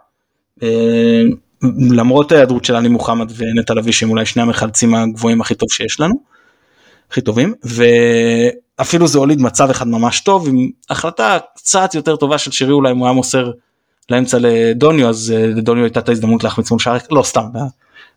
[1.91, 6.01] למרות ההיעדרות של עלי מוחמד ונטע לביא שהם אולי שני המחלצים הגבוהים הכי טוב שיש
[6.01, 6.15] לנו,
[7.11, 12.51] הכי טובים, ואפילו זה הוליד מצב אחד ממש טוב עם החלטה קצת יותר טובה של
[12.51, 13.51] שירי אולי אם הוא היה מוסר
[14.11, 17.63] לאמצע לדוניו אז אה, לדוניו הייתה את ההזדמנות להחמיץ מול שער, לא סתם, אה,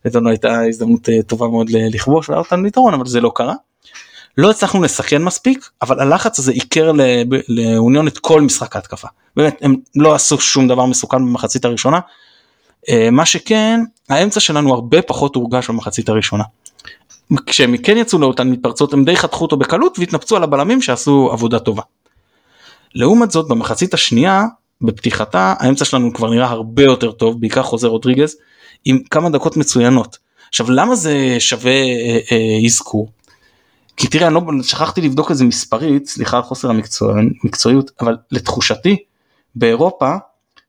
[0.04, 3.54] לדוניו הייתה הזדמנות אה, טובה מאוד לכבוש והיה אותנו ליתרון אבל זה לא קרה.
[4.38, 6.92] לא הצלחנו לסכן מספיק אבל הלחץ הזה עיקר
[7.48, 9.08] לאוניון את כל משחק ההתקפה.
[9.36, 12.00] באמת הם לא עשו שום דבר מסוכן במחצית הראשונה
[13.12, 16.44] מה שכן האמצע שלנו הרבה פחות הורגש במחצית הראשונה.
[17.46, 21.58] כשהם כן יצאו לאותן מתפרצות הם די חתכו אותו בקלות והתנפצו על הבלמים שעשו עבודה
[21.58, 21.82] טובה.
[22.94, 24.44] לעומת זאת במחצית השנייה
[24.82, 28.36] בפתיחתה האמצע שלנו כבר נראה הרבה יותר טוב בעיקר חוזר רודריגז
[28.84, 30.18] עם כמה דקות מצוינות.
[30.48, 33.08] עכשיו למה זה שווה אה, אה, אזכור?
[33.96, 38.96] כי תראה אני לא שכחתי לבדוק את זה מספרית סליחה על חוסר המקצועיות אבל לתחושתי
[39.54, 40.14] באירופה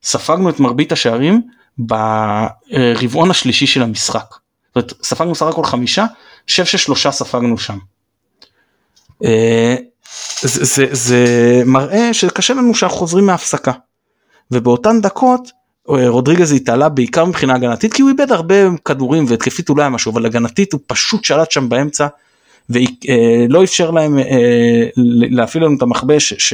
[0.03, 1.41] ספגנו את מרבית השערים
[1.77, 4.25] ברבעון השלישי של המשחק.
[4.29, 6.05] זאת אומרת, ספגנו סך הכל חמישה,
[6.49, 7.77] חושב ששלושה ספגנו שם.
[9.23, 9.75] אה,
[10.41, 11.25] זה, זה, זה
[11.65, 13.71] מראה שקשה לנו שאנחנו חוזרים מהפסקה.
[14.51, 15.51] ובאותן דקות
[15.89, 20.25] אה, רודריגז התעלה בעיקר מבחינה הגנתית כי הוא איבד הרבה כדורים והתקפית אולי משהו אבל
[20.25, 22.07] הגנתית הוא פשוט שלט שם באמצע
[22.69, 24.19] ולא אפשר להם
[25.31, 26.53] להפעיל לנו את המכבש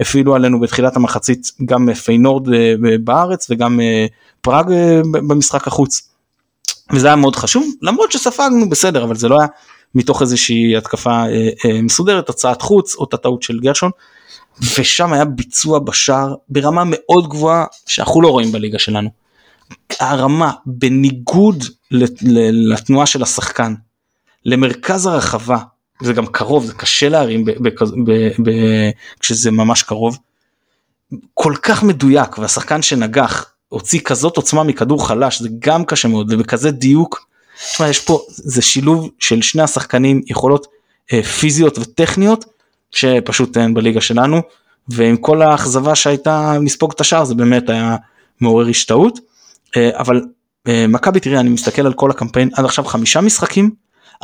[0.00, 2.48] שהפעילו עלינו בתחילת המחצית גם פיינורד
[3.04, 3.80] בארץ וגם
[4.40, 4.66] פראג
[5.12, 6.08] במשחק החוץ.
[6.92, 9.48] וזה היה מאוד חשוב למרות שספגנו בסדר אבל זה לא היה
[9.94, 11.22] מתוך איזושהי התקפה
[11.82, 13.90] מסודרת הצעת חוץ או את הטעות של גרשון.
[14.78, 19.10] ושם היה ביצוע בשער ברמה מאוד גבוהה שאנחנו לא רואים בליגה שלנו.
[20.00, 21.64] הרמה בניגוד
[22.70, 23.74] לתנועה של השחקן
[24.44, 25.58] למרכז הרחבה
[26.02, 27.44] זה גם קרוב זה קשה להרים
[29.20, 30.18] כשזה ממש קרוב.
[31.34, 36.70] כל כך מדויק והשחקן שנגח הוציא כזאת עוצמה מכדור חלש זה גם קשה מאוד ובכזה
[36.70, 37.26] דיוק.
[37.72, 40.66] שמה, יש פה זה שילוב של שני השחקנים יכולות
[41.12, 42.44] אה, פיזיות וטכניות
[42.90, 44.42] שפשוט אין בליגה שלנו
[44.88, 47.96] ועם כל האכזבה שהייתה לספוג את השער זה באמת היה
[48.40, 49.18] מעורר השתאות
[49.76, 50.20] אה, אבל
[50.68, 53.70] אה, מכבי תראה אני מסתכל על כל הקמפיין עד עכשיו חמישה משחקים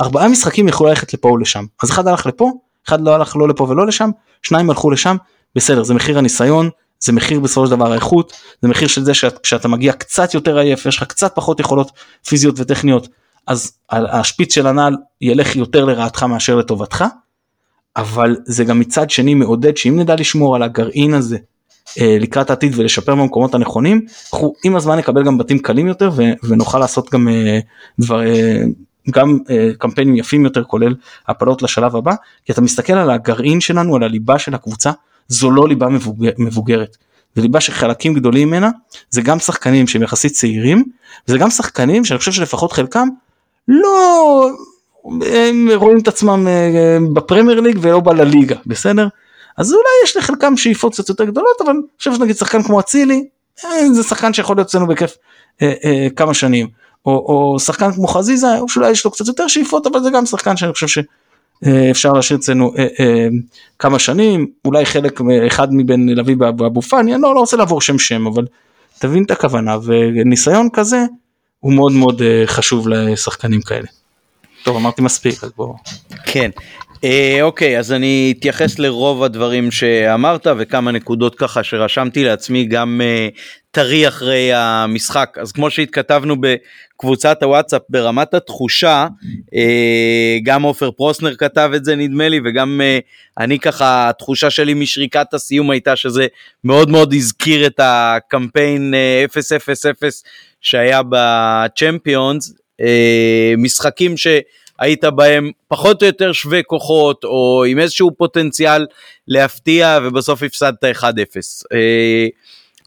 [0.00, 1.64] ארבעה משחקים יכלו ללכת לפה ולשם.
[1.82, 2.52] אז אחד הלך לפה
[2.88, 4.10] אחד לא הלך לא לפה ולא לשם
[4.42, 5.16] שניים הלכו לשם
[5.54, 8.32] בסדר זה מחיר הניסיון זה מחיר בסופו של דבר האיכות
[8.62, 11.90] זה מחיר של זה שאת, כשאתה מגיע קצת יותר עייף יש לך קצת פחות יכולות
[12.28, 13.08] פיזיות וטכניות
[13.46, 17.04] אז השפיץ של הנעל ילך יותר לרעתך מאשר לטובתך
[17.96, 21.38] אבל זה גם מצד שני מעודד שאם נדע לשמור על הגרעין הזה
[22.00, 26.10] אה, לקראת העתיד ולשפר במקומות הנכונים אנחנו עם הזמן נקבל גם בתים קלים יותר
[26.42, 27.58] ונוכל לעשות גם אה,
[29.10, 29.38] גם
[29.78, 30.94] קמפיינים יפים יותר כולל
[31.28, 32.14] הפלות לשלב הבא
[32.44, 34.90] כי אתה מסתכל על הגרעין שלנו על הליבה של הקבוצה
[35.28, 36.96] זו לא ליבה מבוגר, מבוגרת.
[37.34, 38.70] זה ליבה שחלקים גדולים ממנה
[39.10, 40.84] זה גם שחקנים שהם יחסית צעירים
[41.28, 43.08] וזה גם שחקנים שאני חושב שלפחות חלקם
[43.68, 44.50] לא
[45.26, 49.08] הם רואים את עצמם אה, בפרמייר ליג ולא בלליגה בסדר
[49.56, 53.24] אז אולי יש לחלקם שאיפות קצת יותר גדולות אבל אני חושב שנגיד שחקן כמו אצילי
[53.64, 55.16] אה, זה שחקן שיכול להיות אצלנו בכיף
[55.62, 56.68] אה, אה, כמה שנים
[57.06, 60.56] או, או שחקן כמו חזיזה שאולי יש לו קצת יותר שאיפות אבל זה גם שחקן
[60.56, 61.02] שאני חושב
[61.64, 63.28] שאפשר להשאיר אצלנו אה, אה,
[63.78, 67.98] כמה שנים אולי חלק אחד מבין לביא ואבו פאני אני לא, לא רוצה לעבור שם
[67.98, 68.46] שם אבל
[68.98, 71.04] תבין את הכוונה וניסיון כזה
[71.60, 73.86] הוא מאוד מאוד חשוב לשחקנים כאלה.
[74.64, 75.74] טוב אמרתי מספיק אז בואו.
[76.24, 76.50] כן.
[77.04, 83.28] אה, אוקיי אז אני אתייחס לרוב הדברים שאמרת וכמה נקודות ככה שרשמתי לעצמי גם אה,
[83.70, 86.36] טרי אחרי המשחק אז כמו שהתכתבנו
[86.96, 89.06] בקבוצת הוואטסאפ ברמת התחושה
[89.54, 92.98] אה, גם עופר פרוסנר כתב את זה נדמה לי וגם אה,
[93.38, 96.26] אני ככה התחושה שלי משריקת הסיום הייתה שזה
[96.64, 99.24] מאוד מאוד הזכיר את הקמפיין אה,
[100.02, 100.10] 000
[100.60, 108.86] שהיה בצ'מפיונס אה, משחקים שהיית בהם פחות או יותר שווה כוחות או עם איזשהו פוטנציאל
[109.28, 111.04] להפתיע ובסוף הפסדת 1-0.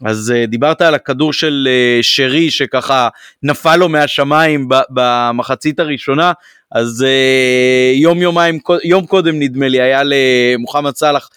[0.04, 1.68] אה, אז אה, דיברת על הכדור של
[2.02, 3.08] שרי שככה
[3.42, 6.32] נפל לו מהשמיים במחצית הראשונה
[6.72, 7.06] אז
[7.94, 11.30] יום יומיים יום קודם נדמה לי היה למוחמד סאלח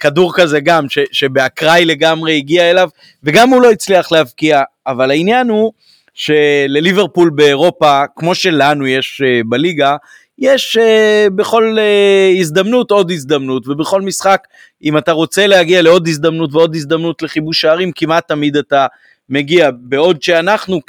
[0.00, 2.88] כדור כזה גם ש, שבאקראי לגמרי הגיע אליו
[3.22, 5.72] וגם הוא לא הצליח להבקיע אבל העניין הוא
[6.18, 9.96] שלליברפול באירופה, כמו שלנו יש בליגה,
[10.38, 14.46] יש uh, בכל uh, הזדמנות עוד הזדמנות, ובכל משחק,
[14.82, 18.86] אם אתה רוצה להגיע לעוד הזדמנות ועוד הזדמנות לכיבוש שערים, כמעט תמיד אתה
[19.28, 19.70] מגיע.
[19.80, 20.80] בעוד שאנחנו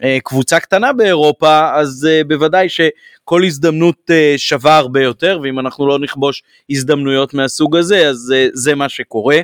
[0.00, 7.34] כקבוצה קטנה באירופה, אז בוודאי שכל הזדמנות שווה הרבה יותר, ואם אנחנו לא נכבוש הזדמנויות
[7.34, 9.40] מהסוג הזה, אז זה מה שקורה.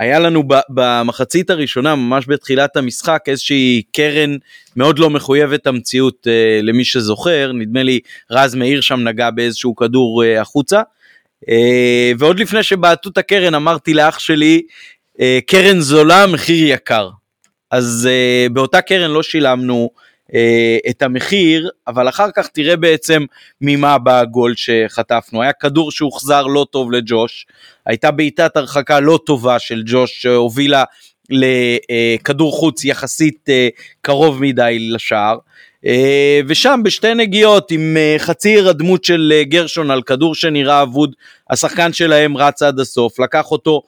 [0.00, 4.36] היה לנו במחצית הראשונה, ממש בתחילת המשחק, איזושהי קרן
[4.76, 10.24] מאוד לא מחויבת המציאות אה, למי שזוכר, נדמה לי רז מאיר שם נגע באיזשהו כדור
[10.24, 10.82] אה, החוצה.
[11.48, 14.62] אה, ועוד לפני שבעטו את הקרן אמרתי לאח שלי,
[15.20, 17.08] אה, קרן זולה, מחיר יקר.
[17.70, 19.90] אז אה, באותה קרן לא שילמנו
[20.34, 23.24] אה, את המחיר, אבל אחר כך תראה בעצם
[23.60, 25.42] ממה בא הגול שחטפנו.
[25.42, 27.46] היה כדור שהוחזר לא טוב לג'וש,
[27.90, 30.84] הייתה בעיטת הרחקה לא טובה של ג'וש שהובילה
[31.30, 33.68] לכדור חוץ יחסית אה,
[34.00, 35.38] קרוב מדי לשער.
[36.46, 41.14] ושם בשתי נגיעות עם חצי הירדמות של גרשון על כדור שנראה אבוד,
[41.50, 43.82] השחקן שלהם רץ עד הסוף, לקח אותו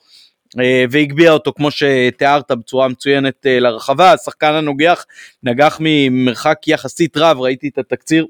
[0.89, 5.05] והגביה אותו כמו שתיארת בצורה מצוינת לרחבה, השחקן הנוגח
[5.43, 8.25] נגח ממרחק יחסית רב, ראיתי את התקציר.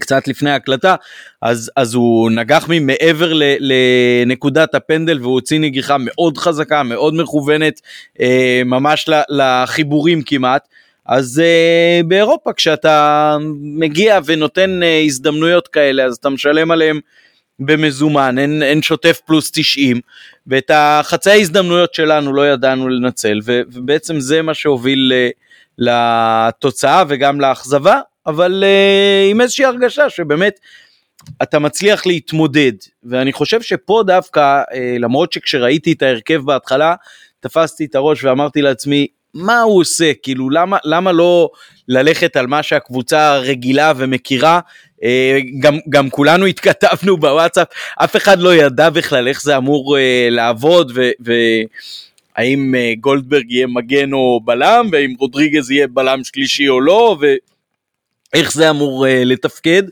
[0.00, 0.94] קצת לפני ההקלטה,
[1.42, 7.80] אז, אז הוא נגח ממעבר ל, לנקודת הפנדל והוא הוציא נגיחה מאוד חזקה, מאוד מכוונת,
[8.64, 10.68] ממש לחיבורים כמעט.
[11.08, 17.00] אז uh, באירופה כשאתה מגיע ונותן הזדמנויות כאלה אז אתה משלם עליהם
[17.58, 20.00] במזומן, אין, אין שוטף פלוס 90
[20.46, 25.12] ואת החצי ההזדמנויות שלנו לא ידענו לנצל ו, ובעצם זה מה שהוביל
[25.78, 30.60] לתוצאה וגם לאכזבה אבל uh, עם איזושהי הרגשה שבאמת
[31.42, 32.72] אתה מצליח להתמודד.
[33.04, 36.94] ואני חושב שפה דווקא uh, למרות שכשראיתי את ההרכב בהתחלה
[37.40, 40.12] תפסתי את הראש ואמרתי לעצמי מה הוא עושה?
[40.22, 41.50] כאילו למה למה לא
[41.88, 44.60] ללכת על מה שהקבוצה רגילה ומכירה?
[45.02, 50.28] אה, גם גם כולנו התכתבנו בוואטסאפ אף אחד לא ידע בכלל איך זה אמור אה,
[50.30, 56.80] לעבוד ו, והאם אה, גולדברג יהיה מגן או בלם והאם רודריגז יהיה בלם שלישי או
[56.80, 57.16] לא
[58.36, 59.82] ואיך זה אמור לתפקד.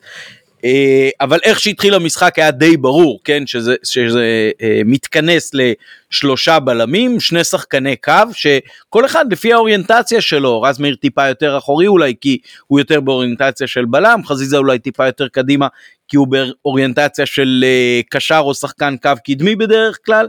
[0.65, 7.21] אה, אבל איך שהתחיל המשחק היה די ברור, כן, שזה, שזה אה, מתכנס לשלושה בלמים,
[7.21, 12.39] שני שחקני קו, שכל אחד לפי האוריינטציה שלו, רז מאיר טיפה יותר אחורי אולי, כי
[12.67, 15.69] הוא יותר באוריינטציה של בלם, חזיזה אולי טיפה יותר קדימה,
[16.09, 20.29] כי הוא באוריינטציה של אה, קשר או שחקן קו קדמי בדרך כלל.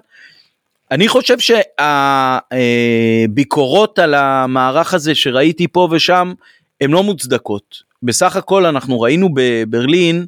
[0.92, 1.38] אני חושב
[2.60, 6.34] שהביקורות על המערך הזה שראיתי פה ושם,
[6.82, 7.95] הן לא מוצדקות.
[8.04, 10.26] בסך הכל אנחנו ראינו בברלין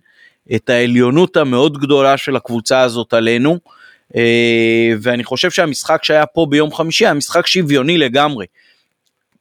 [0.56, 3.58] את העליונות המאוד גדולה של הקבוצה הזאת עלינו,
[4.16, 8.46] אה, ואני חושב שהמשחק שהיה פה ביום חמישי היה משחק שוויוני לגמרי.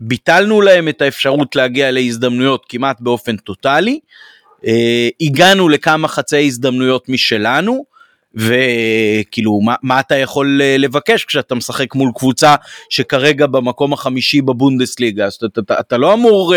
[0.01, 4.01] ביטלנו להם את האפשרות להגיע להזדמנויות כמעט באופן טוטאלי,
[4.67, 7.85] אה, הגענו לכמה חצי הזדמנויות משלנו,
[8.35, 12.55] וכאילו מה, מה אתה יכול אה, לבקש כשאתה משחק מול קבוצה
[12.91, 16.57] שכרגע במקום החמישי בבונדסליגה אז אתה, אתה, אתה לא אמור uh,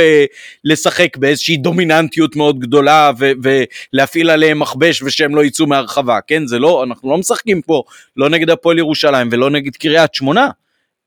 [0.63, 6.59] לשחק באיזושהי דומיננטיות מאוד גדולה ו, ולהפעיל עליהם מכבש ושהם לא יצאו מהרחבה כן זה
[6.59, 7.83] לא אנחנו לא משחקים פה
[8.17, 10.49] לא נגד הפועל ירושלים ולא נגד קריית שמונה.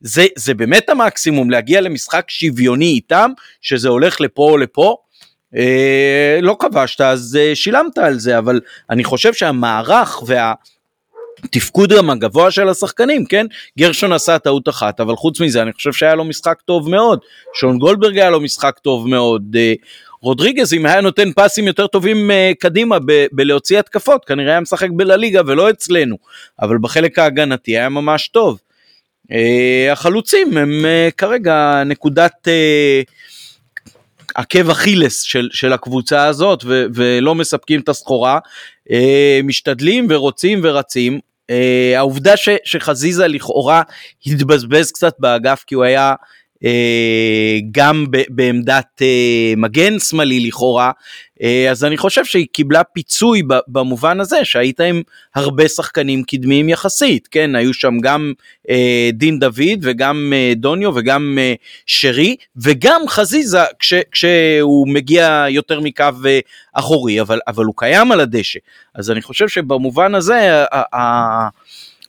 [0.01, 4.97] זה, זה באמת המקסימום להגיע למשחק שוויוני איתם שזה הולך לפה או לפה
[5.57, 8.61] אה, לא כבשת אז אה, שילמת על זה אבל
[8.91, 10.55] אני חושב שהמערך וה...
[11.51, 13.47] תפקוד גם הגבוה של השחקנים, כן?
[13.79, 17.19] גרשון עשה טעות אחת, אבל חוץ מזה אני חושב שהיה לו משחק טוב מאוד.
[17.55, 19.57] שון גולדברג היה לו משחק טוב מאוד.
[19.59, 19.75] אה,
[20.23, 24.89] רודריגז אם היה נותן פסים יותר טובים uh, קדימה ב- בלהוציא התקפות, כנראה היה משחק
[24.93, 26.17] בלליגה ולא אצלנו,
[26.61, 28.59] אבל בחלק ההגנתי היה ממש טוב.
[29.25, 29.35] Uh,
[29.93, 30.85] החלוצים הם
[31.17, 32.49] כרגע נקודת
[34.35, 38.39] עקב אכילס של, של הקבוצה הזאת ו, ולא מספקים את הסחורה,
[38.91, 41.21] אה, משתדלים ורוצים ורצים.
[41.51, 43.83] אה, העובדה ש, שחזיזה לכאורה
[44.27, 46.15] התבזבז קצת באגף כי הוא היה
[47.73, 50.91] גם בעמדת אה, מגן שמאלי לכאורה,
[51.43, 55.03] אה, אז אני חושב שהיא קיבלה פיצוי במובן הזה שהיית עם
[55.35, 58.33] הרבה שחקנים קדמיים יחסית, כן, היו שם גם
[59.13, 61.39] דין דוד וגם דוניו וגם
[61.87, 66.05] שרי וגם חזיזה כש, כשהוא מגיע יותר מקו
[66.73, 68.59] אחורי, אבל, אבל הוא קיים על הדשא,
[68.95, 70.65] אז אני חושב שבמובן הזה,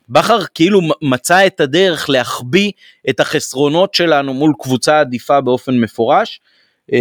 [0.08, 2.72] בכר כאילו מצא את הדרך להחביא
[3.10, 6.40] את החסרונות שלנו מול קבוצה עדיפה באופן מפורש.
[6.90, 6.94] Uh,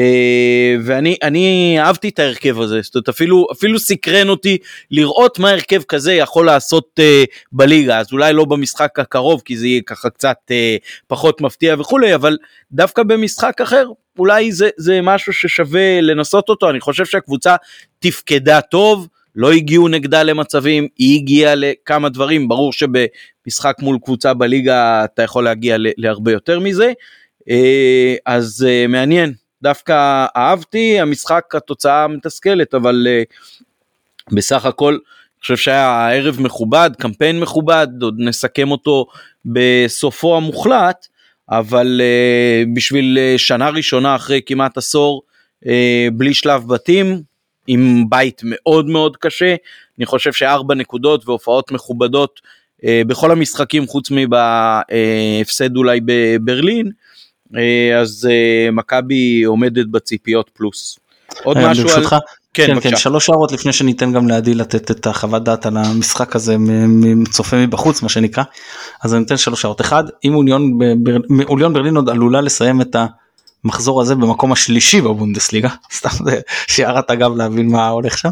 [0.86, 4.58] ואני אני אהבתי את ההרכב הזה, זאת אומרת אפילו, אפילו סקרן אותי
[4.92, 7.04] לראות מה הרכב כזה יכול לעשות uh,
[7.52, 12.16] בליגה, אז אולי לא במשחק הקרוב כי זה יהיה ככה קצת uh, פחות מפתיע וכולי,
[12.16, 12.38] אבל
[12.72, 13.88] דווקא במשחק אחר
[14.20, 17.56] אולי זה, זה משהו ששווה לנסות אותו, אני חושב שהקבוצה
[18.00, 25.06] תפקדה טוב, לא הגיעו נגדה למצבים, היא הגיעה לכמה דברים, ברור שבמשחק מול קבוצה בליגה
[25.06, 26.91] אתה יכול להגיע להרבה יותר מזה,
[27.50, 33.24] אה, אז אה, מעניין, דווקא אהבתי, המשחק התוצאה מתסכלת, אבל אה,
[34.32, 34.98] בסך הכל
[35.41, 39.06] חושב שהיה ערב מכובד, קמפיין מכובד, עוד נסכם אותו
[39.46, 41.08] בסופו המוחלט,
[41.50, 42.02] אבל
[42.76, 45.22] בשביל שנה ראשונה אחרי כמעט עשור
[46.13, 47.22] בלי שלב בתים,
[47.67, 49.56] עם בית מאוד מאוד קשה,
[49.97, 52.41] אני חושב שארבע נקודות והופעות מכובדות
[52.86, 56.91] אה, בכל המשחקים חוץ מבהפסד אולי בברלין,
[57.56, 60.99] אה, אז אה, מכבי עומדת בציפיות פלוס.
[61.43, 62.20] עוד משהו ברשותך, על...
[62.53, 66.36] כן, כן, כן, שלוש הערות לפני שניתן גם לעדי לתת את החוות דעת על המשחק
[66.36, 66.55] הזה
[67.16, 68.43] מצופה מבחוץ מה שנקרא.
[69.03, 69.82] אז אני אתן שלוש הערות.
[69.82, 71.18] אחד אם אוליון, בר...
[71.47, 72.95] אוליון ברלין עוד עלולה לסיים את
[73.66, 78.30] המחזור הזה במקום השלישי בבונדסליגה, סתם זה שיערת אגב להבין מה הולך שם.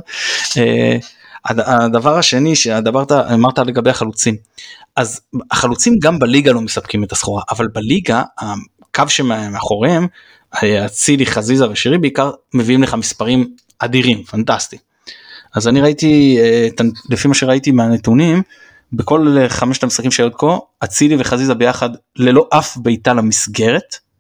[0.57, 0.97] אה,
[1.45, 4.35] הדבר השני שדברת אמרת לגבי החלוצים
[4.95, 5.21] אז
[5.51, 10.07] החלוצים גם בליגה לא מספקים את הסחורה אבל בליגה הקו שמאחוריהם
[10.85, 14.77] אצילי חזיזה ושירי בעיקר מביאים לך מספרים אדירים פנטסטי.
[15.55, 16.67] אז אני ראיתי אה,
[17.09, 18.41] לפי מה שראיתי מהנתונים
[18.93, 24.10] בכל חמשת המשחקים שהיו עד כה אצילי וחזיזה ביחד ללא אף בעיטה למסגרת.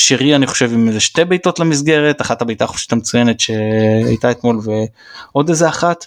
[0.00, 5.48] שירי אני חושב עם איזה שתי בעיטות למסגרת אחת הבעיטה החופשית המצוינת שהייתה אתמול ועוד
[5.48, 6.06] איזה אחת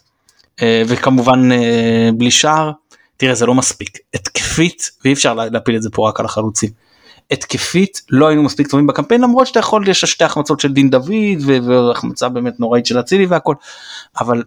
[0.62, 2.72] אה, וכמובן אה, בלי שער.
[3.18, 3.98] תראה זה לא מספיק.
[4.14, 6.70] התקפית ואי אפשר להפיל את זה פה רק על החלוצים.
[7.32, 11.12] התקפית לא היינו מספיק טובים בקמפיין למרות שאתה יכול יש שתי החמצות של דין דוד
[11.68, 13.56] והחמצה באמת נוראית של אצילי והכל
[14.20, 14.44] אבל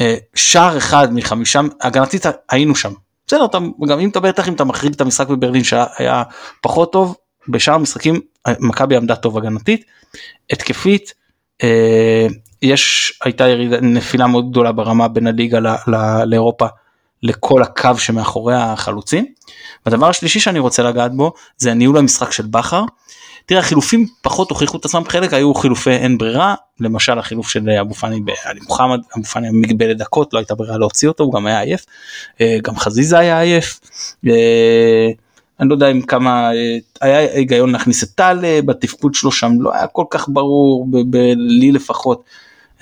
[0.00, 2.92] אה, שער אחד מחמישה הגנתית היינו שם.
[3.26, 3.46] בסדר
[3.88, 6.22] גם אם אתה בטח אם אתה מחריג את המשחק בברלין שהיה
[6.60, 7.16] פחות טוב
[7.48, 9.84] בשאר המשחקים מכבי עמדה טוב הגנתית
[10.50, 11.14] התקפית
[11.62, 12.26] אה,
[12.62, 15.58] יש הייתה ירידה נפילה מאוד גדולה ברמה בין הליגה
[16.26, 16.66] לאירופה
[17.22, 19.26] לכל הקו שמאחורי החלוצים.
[19.86, 22.84] והדבר השלישי שאני רוצה לגעת בו זה הניהול המשחק של בכר.
[23.46, 27.94] תראה החילופים פחות הוכיחו את עצמם חלק היו חילופי אין ברירה למשל החילוף של אבו
[27.94, 31.60] פאני בעלי מוחמד אבו פאני מגבלת דקות לא הייתה ברירה להוציא אותו הוא גם היה
[31.60, 31.84] עייף
[32.40, 33.80] אה, גם חזיזה היה עייף.
[35.60, 36.50] אה, אני לא יודע אם כמה
[37.00, 40.86] היה היגיון להכניס את טל בתפקוד שלו שם לא היה כל כך ברור
[41.36, 42.24] לי לפחות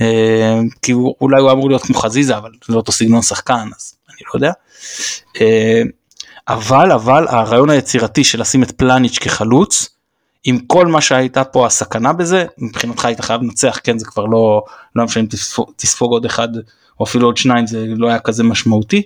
[0.01, 3.95] אה, כי אולי הוא אמור להיות כמו חזיזה אבל זה לא אותו סגנון שחקן אז
[4.09, 4.53] אני לא יודע.
[5.41, 5.83] אה,
[6.49, 9.89] אבל אבל הרעיון היצירתי של לשים את פלניץ' כחלוץ
[10.45, 14.63] עם כל מה שהייתה פה הסכנה בזה מבחינתך היית חייב לנצח כן זה כבר לא
[14.97, 16.49] לא משנה אם תספוג, תספוג עוד אחד
[17.01, 19.03] או אפילו עוד שניים זה לא היה כזה משמעותי.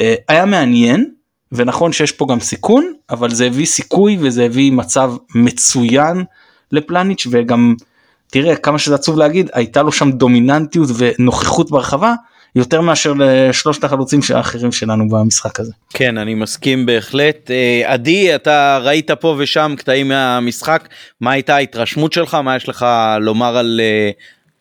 [0.00, 1.10] אה, היה מעניין
[1.52, 6.24] ונכון שיש פה גם סיכון אבל זה הביא סיכוי וזה הביא מצב מצוין
[6.72, 7.74] לפלניץ' וגם
[8.30, 12.14] תראה כמה שזה עצוב להגיד הייתה לו שם דומיננטיות ונוכחות ברחבה
[12.54, 15.72] יותר מאשר לשלושת החלוצים האחרים שלנו במשחק הזה.
[15.90, 17.50] כן אני מסכים בהחלט.
[17.50, 20.88] אה, עדי אתה ראית פה ושם קטעים מהמשחק
[21.20, 22.86] מה הייתה ההתרשמות שלך מה יש לך
[23.20, 24.10] לומר על אה,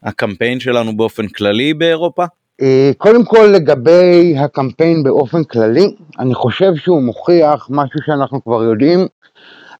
[0.04, 2.26] הקמפיין שלנו באופן כללי באירופה?
[2.62, 9.08] אה, קודם כל לגבי הקמפיין באופן כללי, אני חושב שהוא מוכיח משהו שאנחנו כבר יודעים,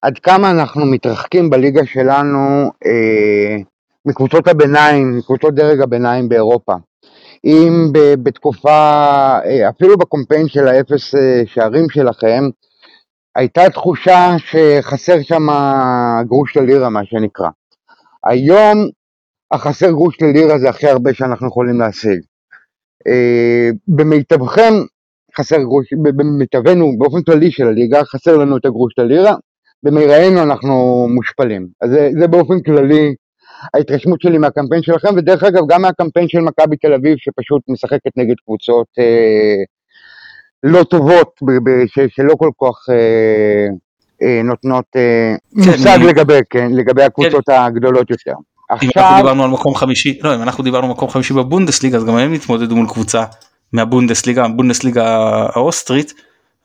[0.02, 3.56] עד כמה אנחנו מתרחקים בליגה שלנו אה,
[4.06, 6.72] מקבוצות הביניים, מקבוצות דרג הביניים באירופה.
[7.44, 7.88] אם
[8.22, 8.70] בתקופה,
[9.44, 12.44] אה, אפילו בקמפיין של האפס אה, שערים שלכם,
[13.36, 15.46] הייתה תחושה שחסר שם
[16.26, 17.48] גרוש ללירה, מה שנקרא.
[18.26, 18.88] היום
[19.52, 22.20] החסר גרוש ללירה זה הכי הרבה שאנחנו יכולים להשיג.
[23.08, 24.72] אה, במיטבכם
[25.38, 29.34] חסר גרוש, במיטבנו באופן כללי של הליגה חסר לנו את הגרוש ללירה,
[29.82, 31.66] במיראינו אנחנו מושפלים.
[31.80, 33.14] אז זה, זה באופן כללי
[33.74, 38.34] ההתרשמות שלי מהקמפיין שלכם, ודרך אגב גם מהקמפיין של מכבי תל אביב שפשוט משחקת נגד
[38.44, 39.62] קבוצות אה,
[40.62, 43.66] לא טובות, ב- ש- שלא כל כך אה,
[44.22, 45.34] אה, נותנות אה,
[45.64, 46.06] כן, מושג אני...
[46.06, 47.52] לגבי, כן, לגבי הקבוצות כן.
[47.52, 48.34] הגדולות יותר.
[48.70, 49.02] עכשיו...
[49.02, 52.04] אם אנחנו דיברנו על מקום חמישי, לא, אם אנחנו דיברנו על מקום חמישי בבונדסליגה, אז
[52.04, 53.24] גם הם התמודדו מול קבוצה
[53.72, 55.16] מהבונדסליגה, הבונדסליגה
[55.54, 56.14] האוסטרית,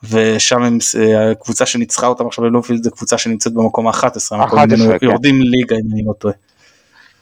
[0.10, 5.06] ושם הם, אה, הקבוצה שניצחה אותם עכשיו בלופילד זה קבוצה שנמצאת במקום ה-11, 11 כן.
[5.06, 6.34] יורדים ליגה אם אני לא טועה.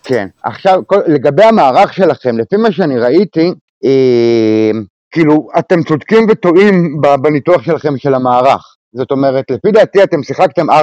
[0.03, 3.53] כן, עכשיו לגבי המערך שלכם, לפי מה שאני ראיתי,
[3.85, 4.71] אה,
[5.11, 8.75] כאילו אתם צודקים וטועים בניתוח שלכם של המערך.
[8.93, 10.73] זאת אומרת, לפי דעתי אתם שיחקתם 4-4-2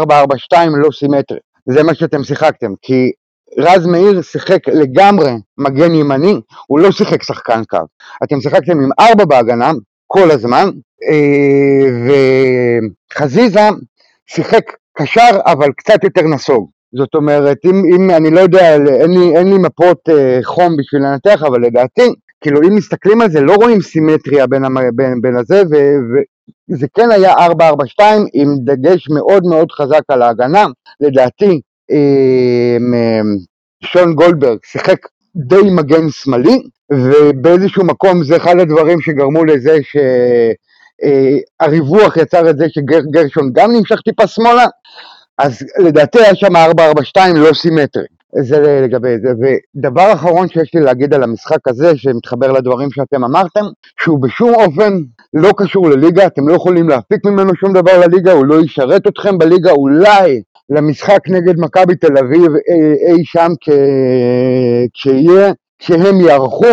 [0.76, 3.10] לא סימטרי, זה מה שאתם שיחקתם, כי
[3.58, 7.78] רז מאיר שיחק לגמרי מגן ימני, הוא לא שיחק שחקן קו.
[8.24, 9.72] אתם שיחקתם עם ארבע בהגנה
[10.06, 10.70] כל הזמן,
[11.10, 12.10] אה,
[13.12, 13.68] וחזיזה
[14.26, 14.62] שיחק
[14.98, 16.70] קשר אבל קצת יותר נסוג.
[16.94, 21.02] זאת אומרת, אם, אם אני לא יודע, אין לי, אין לי מפות אה, חום בשביל
[21.02, 25.36] לנתח, אבל לדעתי, כאילו אם מסתכלים על זה לא רואים סימטריה בין, המ, בין, בין
[25.36, 25.76] הזה, ו,
[26.70, 30.66] וזה כן היה 4-4-2 עם דגש מאוד מאוד חזק על ההגנה,
[31.00, 31.60] לדעתי
[33.84, 34.98] שון גולדברג שיחק
[35.36, 36.62] די מגן שמאלי,
[36.92, 39.78] ובאיזשהו מקום זה אחד הדברים שגרמו לזה
[41.62, 44.66] שהריווח אה, יצר את זה שגרשון גם נמשך טיפה שמאלה,
[45.38, 48.04] אז לדעתי היה שם 442 לא סימטרי,
[48.42, 49.28] זה לגבי זה.
[49.40, 53.64] ודבר אחרון שיש לי להגיד על המשחק הזה, שמתחבר לדברים שאתם אמרתם,
[54.00, 54.92] שהוא בשום אופן
[55.34, 59.38] לא קשור לליגה, אתם לא יכולים להפיק ממנו שום דבר לליגה, הוא לא ישרת אתכם
[59.38, 63.52] בליגה, אולי למשחק נגד מכבי תל אביב אי, אי שם
[64.94, 66.66] כשיהיה, כשהם יערכו,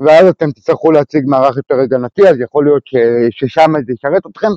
[0.00, 2.94] ואז אתם תצטרכו להציג מערך יותר הגנתי, אז יכול להיות ש,
[3.30, 4.48] ששם זה ישרת אתכם.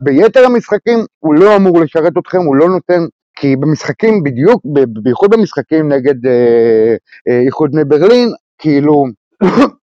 [0.00, 3.00] ביתר המשחקים הוא לא אמור לשרת אתכם, הוא לא נותן
[3.36, 4.62] כי במשחקים בדיוק,
[5.02, 6.96] בייחוד במשחקים נגד אה,
[7.28, 8.28] אה, איחוד בני ברלין,
[8.58, 9.04] כאילו,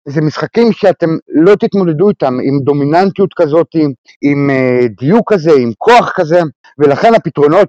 [0.07, 3.91] זה משחקים שאתם לא תתמודדו איתם עם דומיננטיות כזאת, עם,
[4.21, 6.41] עם אה, דיוק כזה, עם כוח כזה,
[6.79, 7.67] ולכן הפתרונות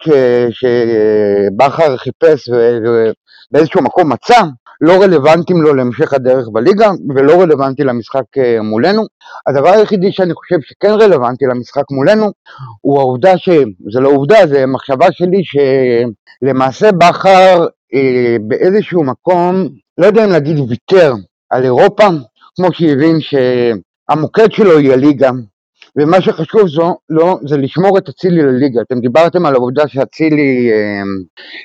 [0.51, 4.41] שבכר חיפש ובאיזשהו מקום מצא,
[4.81, 9.03] לא רלוונטיים לו להמשך הדרך בליגה ולא רלוונטי למשחק אה, מולנו.
[9.47, 12.33] הדבר היחידי שאני חושב שכן רלוונטי למשחק מולנו
[12.81, 15.43] הוא העובדה שזה לא עובדה, זה מחשבה שלי
[16.43, 19.69] שלמעשה בכר אה, באיזשהו מקום,
[19.99, 21.13] לא יודע אם להגיד ויתר
[21.51, 22.05] על אירופה,
[22.57, 25.31] כמו שהבין שהמוקד שלו היא הליגה,
[25.99, 28.81] ומה שחשוב זו, לא, זה לשמור את אצילי לליגה.
[28.81, 31.03] אתם דיברתם על העובדה שאצילי אה,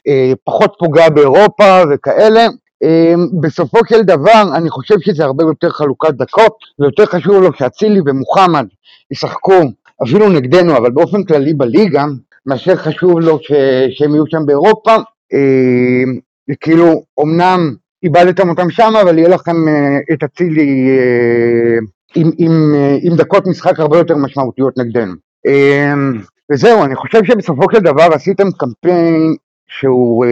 [0.08, 2.48] אה, פחות פוגע באירופה וכאלה,
[2.84, 8.00] אמ, בסופו של דבר אני חושב שזה הרבה יותר חלוקת דקות ויותר חשוב לו שאצילי
[8.06, 8.66] ומוחמד
[9.12, 9.62] ישחקו
[10.04, 12.06] אפילו נגדנו אבל באופן כללי בליגה
[12.46, 13.52] מאשר חשוב לו ש...
[13.92, 14.96] שהם יהיו שם באירופה.
[15.34, 16.20] אמ,
[16.62, 21.78] כאילו אמנם איבדתם אותם שם אבל יהיה לכם אה, את אצילי אה,
[22.16, 25.14] עם, עם, אה, עם דקות משחק הרבה יותר משמעותיות נגדנו
[25.48, 26.22] אמ,
[26.52, 29.36] וזהו אני חושב שבסופו של דבר עשיתם קמפיין
[29.68, 30.26] שהוא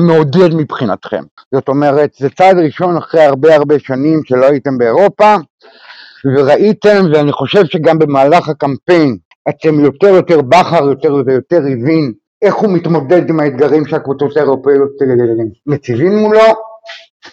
[0.00, 1.22] מעודד מבחינתכם.
[1.54, 5.36] זאת אומרת, זה צעד ראשון אחרי הרבה הרבה שנים שלא הייתם באירופה,
[6.24, 9.16] וראיתם, ואני חושב שגם במהלך הקמפיין
[9.48, 12.12] אתם יותר יותר בכר יותר ויותר הבין
[12.42, 16.40] איך הוא מתמודד עם האתגרים שהקבוצות האירופאיות אה, מציבים מולו,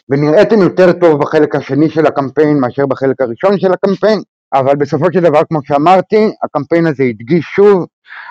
[0.10, 4.20] ונראיתם יותר טוב בחלק השני של הקמפיין מאשר בחלק הראשון של הקמפיין,
[4.54, 7.86] אבל בסופו של דבר, כמו שאמרתי, הקמפיין הזה הדגיש שוב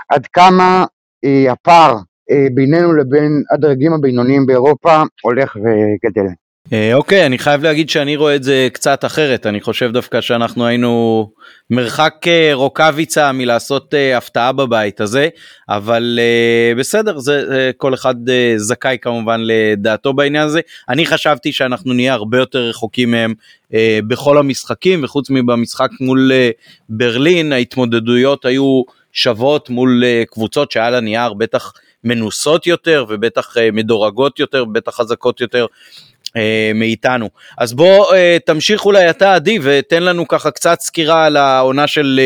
[0.09, 0.85] עד כמה
[1.25, 1.97] אה, הפער
[2.31, 6.27] אה, בינינו לבין הדרגים הבינוניים באירופה הולך וגדל.
[6.73, 10.67] אה, אוקיי, אני חייב להגיד שאני רואה את זה קצת אחרת, אני חושב דווקא שאנחנו
[10.67, 11.31] היינו
[11.71, 15.29] מרחק אה, רוקאביצה מלעשות הפתעה בבית הזה,
[15.69, 16.19] אבל
[16.79, 18.15] בסדר, זה כל אחד
[18.57, 20.61] זכאי כמובן לדעתו בעניין הזה.
[20.89, 23.35] אני חשבתי שאנחנו נהיה הרבה יותר רחוקים מהם
[24.07, 26.33] בכל המשחקים, וחוץ מבמשחק מול
[26.89, 31.73] ברלין, ההתמודדויות היו שוות מול קבוצות שעל הנייר בטח
[32.07, 35.67] מנוסות יותר ובטח אה, מדורגות יותר, בטח חזקות יותר
[36.37, 37.29] אה, מאיתנו.
[37.59, 42.21] אז בוא אה, תמשיך אולי אתה עדי ותן לנו ככה קצת סקירה על העונה של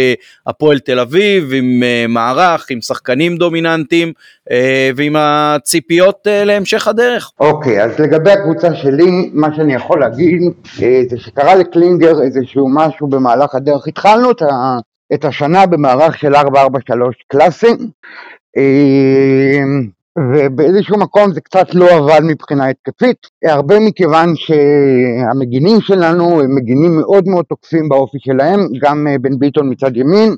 [0.46, 4.12] הפועל תל אביב עם מערך, עם שחקנים דומיננטיים
[4.96, 7.30] ועם הציפיות להמשך הדרך.
[7.40, 10.42] אוקיי, אז לגבי הקבוצה שלי, מה שאני יכול להגיד
[11.11, 13.86] זה שקרה לקלינגר איזשהו משהו במהלך הדרך.
[13.86, 14.30] התחלנו
[15.14, 16.38] את השנה במערך של 4-4-3
[17.28, 17.66] קלאסי,
[18.56, 19.88] אמ,
[20.18, 27.24] ובאיזשהו מקום זה קצת לא עבד מבחינה התקפית, הרבה מכיוון שהמגינים שלנו הם מגינים מאוד
[27.28, 30.36] מאוד תוקפים באופי שלהם, גם אה, בן ביטון מצד ימין,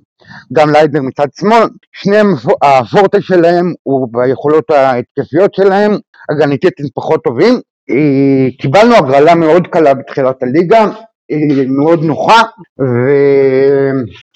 [0.53, 2.27] גם ליידנר מצד שמאל, שניהם
[2.62, 5.93] הפורטה שלהם הוא ביכולות ההתקפיות שלהם,
[6.31, 7.55] הגניתית הם פחות טובים.
[7.91, 10.85] אה, קיבלנו הגרלה מאוד קלה בתחילת הליגה,
[11.31, 12.43] אה, מאוד נוחה,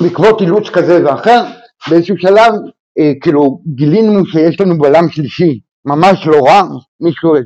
[0.03, 1.45] ובעקבות אילוץ כזה ואחר,
[1.91, 2.53] באיזשהו שלב
[2.99, 6.63] אה, כאילו גילינו שיש לנו בלם שלישי ממש לא רע,
[7.01, 7.41] מישהו, אה,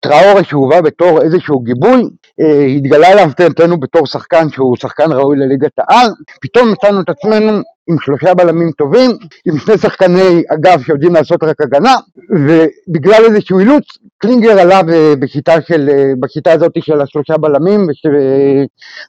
[0.00, 2.02] טראורה שהובא בתור איזשהו גיבוי,
[2.40, 6.08] אה, התגלה להפתעתנו בתור שחקן שהוא שחקן ראוי לליגת העל,
[6.40, 9.10] פתאום מצאנו את עצמנו עם שלושה בלמים טובים,
[9.46, 11.96] עם שני שחקני אגף שיודעים לעשות רק הגנה,
[12.30, 13.84] ובגלל איזשהו אילוץ,
[14.18, 14.80] קלינגר עלה
[15.20, 18.02] בשיטה, של, בשיטה הזאת של השלושה בלמים, וש,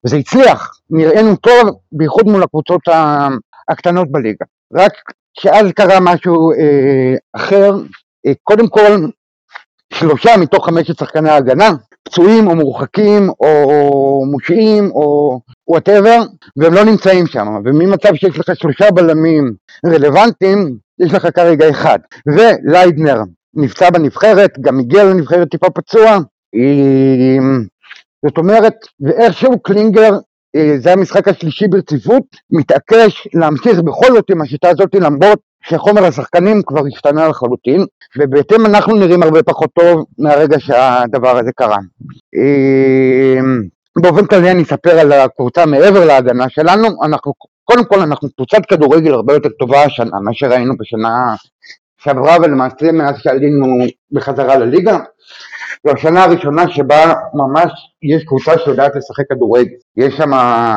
[0.06, 2.82] וזה הצליח, נראינו טוב, בייחוד מול הקבוצות
[3.70, 4.46] הקטנות בליגה.
[4.74, 4.94] רק
[5.40, 7.72] שאז קרה משהו אה, אחר,
[8.28, 9.08] אה, קודם כל
[9.94, 11.70] שלושה מתוך חמשת שחקני ההגנה,
[12.04, 16.18] פצועים או מורחקים או מושעים או whatever,
[16.58, 19.54] והם לא נמצאים שם, וממצב שיש לך שלושה בלמים
[19.86, 23.22] רלוונטיים, יש לך כרגע אחד, וליידנר
[23.54, 26.10] נפצע בנבחרת, גם הגיע לנבחרת טיפה פצוע,
[26.56, 27.58] אה,
[28.26, 30.12] זאת אומרת, ואיכשהו קלינגר
[30.78, 36.82] זה המשחק השלישי ברציפות, מתעקש להמשיך בכל זאת עם השיטה הזאת למרות שחומר השחקנים כבר
[36.88, 37.86] השתנה לחלוטין,
[38.18, 41.78] ובהתאם אנחנו נראים הרבה פחות טוב מהרגע שהדבר הזה קרה.
[42.36, 43.42] אה,
[44.02, 47.34] באופן כללי אני אספר על הקבוצה מעבר להגנה שלנו, אנחנו,
[47.64, 51.36] קודם כל אנחנו קבוצת כדורגל הרבה יותר טובה השנה, מה שראינו בשנה
[51.98, 53.68] שעברה ולמעשה מאז שעלינו
[54.12, 54.98] בחזרה לליגה.
[55.88, 57.72] זו השנה הראשונה שבה ממש
[58.04, 59.76] יש קבוצה שיודעת לשחק כדורגל.
[59.98, 60.76] יש שם אה,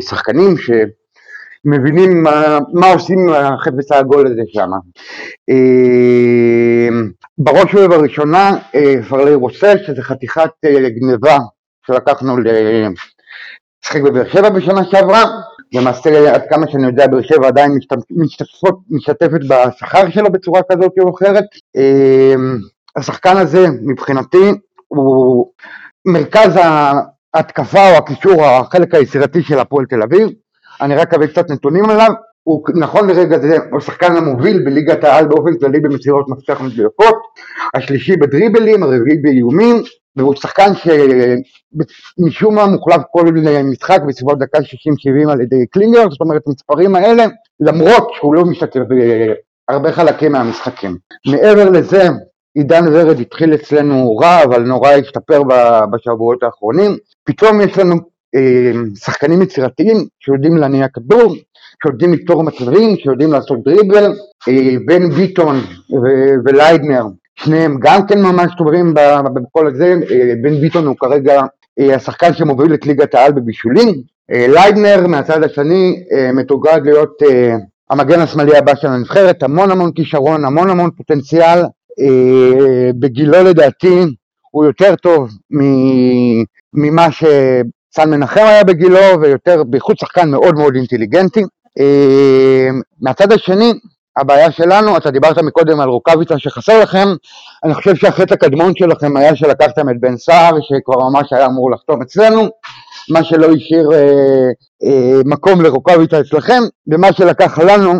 [0.00, 4.70] שחקנים שמבינים מה, מה עושים עם החפץ העגול הזה שם.
[5.50, 6.88] אה,
[7.38, 11.38] בראש ובראשונה אה, פרלי רוסל, שזה חתיכת אה, גניבה
[11.86, 15.24] שלקחנו לשחק בבאר שבע בשנה שעברה,
[15.72, 17.78] למעשה עד כמה שאני יודע באר שבע עדיין
[18.10, 21.44] משתתפות, משתתפת בשכר שלו בצורה כזאת או אחרת.
[22.96, 24.52] השחקן הזה מבחינתי
[24.88, 25.46] הוא
[26.06, 26.58] מרכז
[27.34, 30.28] ההתקפה או הקישור, החלק היצירתי של הפועל תל אביב.
[30.80, 32.10] אני רק אביא קצת נתונים עליו.
[32.42, 37.16] הוא נכון לרגע זה הוא השחקן המוביל בליגת העל באופן כללי במסירות מפתח מדויקות,
[37.74, 39.76] השלישי בדריבלים, הרביעי באיומים,
[40.16, 43.24] והוא שחקן שמשום מה מוחלף כל
[43.64, 47.24] משחק בסביבות דקה 60-70 על ידי קלינגר, זאת אומרת המספרים האלה,
[47.60, 48.80] למרות שהוא לא משתתף
[49.68, 50.96] בהרבה חלקים מהמשחקים.
[51.26, 52.08] מעבר לזה,
[52.56, 55.42] עידן ורד התחיל אצלנו רע, אבל נורא השתפר
[55.92, 56.96] בשבועות האחרונים.
[57.24, 57.94] פתאום יש לנו
[58.34, 61.34] אה, שחקנים יצירתיים שיודעים להניע כדור,
[61.82, 64.12] שיודעים לפתור מצבים, שיודעים לעשות דריבל,
[64.48, 65.56] אה, בן ביטון
[66.44, 67.04] וליידנר,
[67.34, 68.94] שניהם גם כן ממש טובים
[69.34, 71.42] בכל הזה, אה, בן ביטון הוא כרגע
[71.94, 73.88] השחקן שמוביל את ליגת העל בבישולים,
[74.28, 76.02] ליידנר מהצד השני
[76.34, 77.22] מתוגד להיות
[77.90, 81.62] המגן השמאלי הבא של הנבחרת, המון המון כישרון, המון המון פוטנציאל,
[82.98, 84.04] בגילו לדעתי
[84.50, 85.30] הוא יותר טוב
[86.74, 87.08] ממה
[87.96, 91.42] סן מנחם היה בגילו, ויותר, בייחוד שחקן מאוד מאוד אינטליגנטי.
[91.80, 92.68] אה,
[93.00, 93.72] מהצד השני,
[94.16, 97.08] הבעיה שלנו, אתה דיברת מקודם על רוקאביצה שחסר לכם,
[97.64, 102.02] אני חושב שהחטא הקדמון שלכם היה שלקחתם את בן סער, שכבר ממש היה אמור לחתום
[102.02, 102.48] אצלנו,
[103.10, 103.98] מה שלא השאיר אה,
[104.84, 107.92] אה, מקום לרוקאביצה אצלכם, ומה שלקח לנו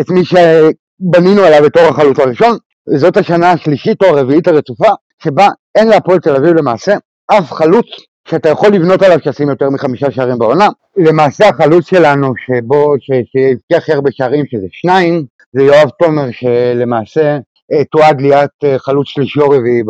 [0.00, 2.56] את מי שבנינו עליו בתור החלוץ הראשון,
[2.88, 4.88] וזאת השנה השלישית או הרביעית הרצופה,
[5.22, 7.86] שבה אין להפועל תל אביב למעשה אף חלוץ
[8.28, 10.68] שאתה יכול לבנות עליו שישים יותר מחמישה שערים בעונה.
[10.96, 17.38] למעשה החלוץ שלנו, שבו, שהבקיע הכי הרבה שערים, שזה שניים, זה יואב תומר, שלמעשה
[17.72, 19.82] אה, תועד להיות אה, חלוץ שלישי או רביעי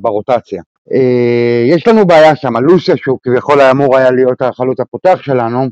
[0.00, 0.62] ברוטציה.
[0.92, 5.66] אה, יש לנו בעיה שם, לוסיה, שהוא כביכול אמור היה להיות החלוץ הפותח שלנו,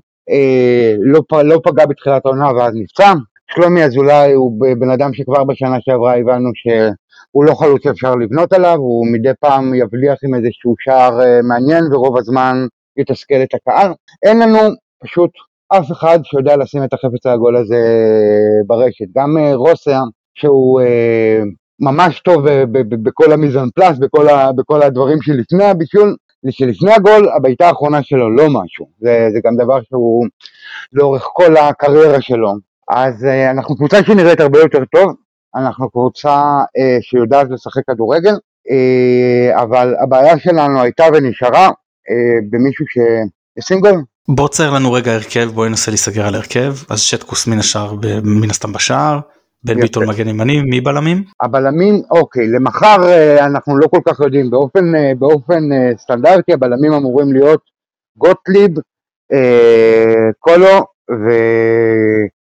[1.00, 3.12] לא, לא פגע בתחילת העונה ואז נפצע.
[3.54, 6.66] שלומי אזולאי הוא בן אדם שכבר בשנה שעברה הבנו ש...
[7.30, 11.84] הוא לא חלוץ שאפשר לבנות עליו, הוא מדי פעם יבליח עם איזשהו שער אה, מעניין
[11.92, 13.92] ורוב הזמן יתסכל את הקהל.
[14.22, 14.58] אין לנו
[15.04, 15.30] פשוט
[15.68, 19.04] אף אחד שיודע לשים את החפץ העגול הזה אה, ברשת.
[19.16, 20.00] גם אה, רוסיה,
[20.34, 20.80] שהוא
[21.80, 22.44] ממש טוב
[23.02, 24.26] בכל המיזון פלאס, בכל,
[24.56, 26.16] בכל הדברים שלפני הבישול,
[26.50, 28.86] שלפני הגול, הבעיטה האחרונה שלו לא משהו.
[29.00, 30.26] זה, זה גם דבר שהוא
[30.92, 32.69] לאורך כל הקריירה שלו.
[32.90, 35.14] אז אנחנו קבוצה שנראית הרבה יותר טוב,
[35.56, 38.34] אנחנו קבוצה אה, שיודעת לשחק כדורגל,
[38.70, 41.66] אה, אבל הבעיה שלנו הייתה ונשארה
[42.10, 44.04] אה, במישהו שישים גול.
[44.28, 48.50] בוא צייר לנו רגע הרכב, בואי ננסה להיסגר על הרכב, אז שטקוס מן השאר, מן
[48.50, 49.20] הסתם בשער,
[49.64, 51.24] בן ביטון מגן ימני, מי בלמים?
[51.40, 56.92] הבלמים, אוקיי, למחר אה, אנחנו לא כל כך יודעים, באופן, אה, באופן אה, סטנדרטי הבלמים
[56.92, 57.60] אמורים להיות
[58.16, 58.70] גוטליב,
[59.32, 62.39] אה, קולו וטראורי.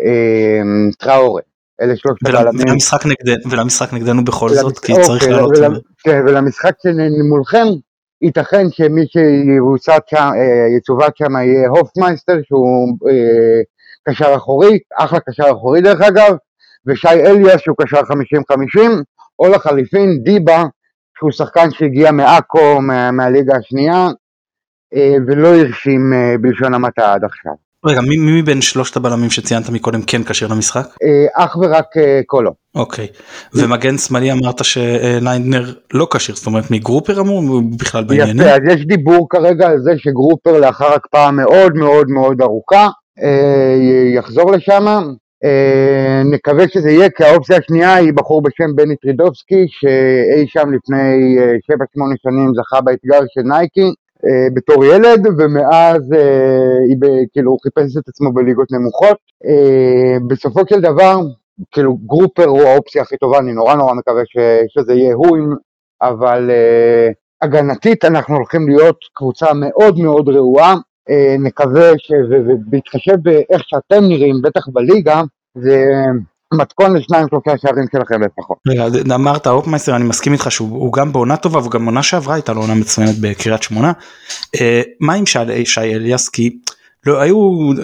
[0.00, 0.62] אה,
[1.80, 2.68] אלה שלושת הבלמים.
[2.68, 4.48] ולמשחק, נגד, ולמשחק נגדנו בכל.
[4.48, 5.56] זאת, כי אוקיי, צריך לעלות.
[5.56, 5.80] ול...
[5.98, 6.74] כן, ולמשחק
[7.28, 7.66] מולכם,
[8.22, 13.62] ייתכן שמי שיצוות שם, אה, שם יהיה הופמייסטר, שהוא אה,
[14.08, 16.36] קשר אחורי, אחלה קשר אחורי דרך אגב,
[16.86, 18.02] ושי אליאס שהוא קשר 50-50,
[19.38, 20.64] או לחליפין דיבה,
[21.18, 24.08] שהוא שחקן שהגיע מעכו, מה, מהליגה השנייה,
[24.94, 27.65] אה, ולא הרשים בלשון המעטה עד עכשיו.
[27.86, 30.86] רגע, מי, מי מבין שלושת הבלמים שציינת מקודם כן כשיר למשחק?
[31.02, 32.50] אה, אך ורק אה, קולו.
[32.74, 33.06] אוקיי,
[33.54, 38.40] ומגן שמאלי אמרת שליינדנר לא כשיר, זאת אומרת מגרופר אמור בכלל בעניינים?
[38.40, 42.88] יפה, אז יש דיבור כרגע על זה שגרופר לאחר הקפאה מאוד מאוד מאוד ארוכה
[43.22, 43.76] אה,
[44.16, 44.86] יחזור לשם.
[46.32, 51.36] נקווה שזה יהיה, כי האופציה השנייה היא בחור בשם בני טרידובסקי, שאי שם לפני
[51.72, 53.92] 7-8 שנים זכה באתגר של נייקי,
[54.26, 56.96] אה, בתור ילד, ומאז אה, היא
[57.32, 59.16] כאילו הוא חיפש את עצמו בליגות נמוכות.
[59.46, 61.20] אה, בסופו של דבר,
[61.70, 64.36] כאילו גרופר הוא האופציה הכי טובה, אני נורא נורא מקווה ש,
[64.68, 65.38] שזה יהיה הוא,
[66.02, 67.08] אבל אה,
[67.42, 70.74] הגנתית אנחנו הולכים להיות קבוצה מאוד מאוד רעועה.
[71.10, 75.22] אה, נקווה שבהתחשב באיך שאתם נראים, בטח בליגה,
[75.54, 75.84] זה
[76.54, 78.58] מתכון לשניים שלושה שערים שלכם לפחות.
[78.68, 82.60] רגע, אמרת הופמייסטר אני מסכים איתך שהוא גם בעונה טובה וגם עונה שעברה הייתה לו
[82.60, 83.92] עונה מצוינת בקריית שמונה.
[84.60, 85.26] אה, מה עם
[85.64, 86.58] שי אליאס כי
[87.06, 87.36] לא, היו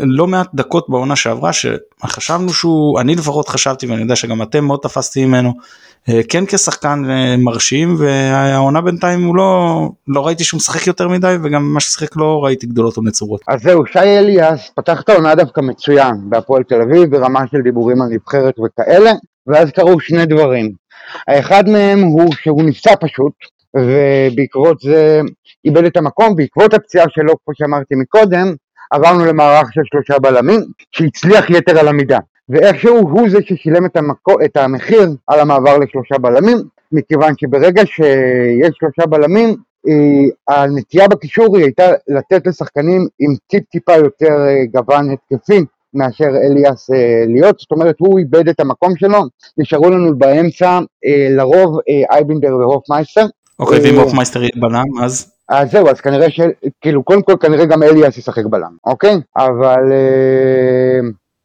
[0.03, 4.81] לא מעט דקות בעונה שעברה שחשבנו שהוא אני לפחות חשבתי ואני יודע שגם אתם מאוד
[4.83, 5.53] תפסתי ממנו
[6.29, 11.63] כן כשחקן אה, מרשים והעונה בינתיים הוא לא לא ראיתי שהוא משחק יותר מדי וגם
[11.63, 13.41] מה ששיחק לא ראיתי גדולות או נצורות.
[13.49, 18.03] אז זהו שי אליאס פתח את העונה דווקא מצוין בהפועל תל אביב ברמה של דיבורים
[18.03, 19.13] על נבחרת וכאלה
[19.47, 20.73] ואז קרו שני דברים.
[21.29, 23.33] האחד מהם הוא שהוא נפצע פשוט
[23.77, 25.21] ובעקבות זה
[25.65, 28.55] איבד את המקום בעקבות הפציעה שלו כמו שאמרתי מקודם
[28.91, 30.61] עברנו למערך של שלושה בלמים,
[30.93, 32.19] שהצליח יתר על המידה.
[32.49, 36.59] ואיכשהו הוא זה ששילם את, המקו, את המחיר על המעבר לשלושה בלמים,
[36.93, 39.57] מכיוון שברגע שיש שלושה בלמים,
[39.89, 45.65] אה, הנטייה בקישור היא הייתה לתת לשחקנים עם טיפ טיפה יותר אה, גוון התקפי
[45.95, 49.19] מאשר אליאס אה, להיות, זאת אומרת הוא איבד את המקום שלו,
[49.59, 50.81] נשארו לנו באמצע
[51.37, 51.79] לרוב
[52.11, 53.27] איינבינדר והופמייסטר.
[53.59, 55.33] אוקיי, ואם הופמייסטר יהיה בלם אז?
[55.49, 56.41] אז זהו, אז כנראה ש...
[56.81, 59.21] כאילו, קודם כל כנראה גם אליאס ישחק בלם, אוקיי?
[59.37, 59.93] אבל...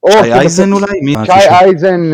[0.09, 1.25] שי אייזן אולי?
[1.25, 2.11] שי אייזן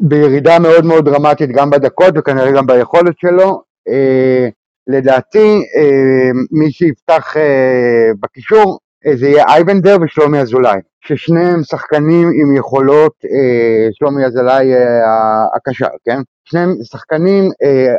[0.00, 3.62] בירידה מאוד מאוד דרמטית גם בדקות וכנראה גם ביכולת שלו.
[3.88, 4.48] אה,
[4.86, 8.78] לדעתי אה, מי שיפתח אה, בקישור
[9.14, 13.12] זה יהיה אייבנדר ושלומי אזולאי, ששניהם שחקנים עם יכולות,
[13.92, 14.70] שלומי אזולאי
[15.56, 16.20] הקשר, כן?
[16.44, 17.50] שניהם שחקנים,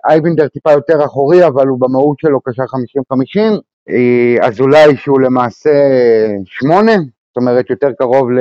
[0.10, 5.72] אייבנדר טיפה יותר אחורי אבל הוא במהות שלו קשר 50-50, אזולאי שהוא למעשה
[6.46, 6.96] שמונה,
[7.34, 8.40] זאת אומרת יותר קרוב ל...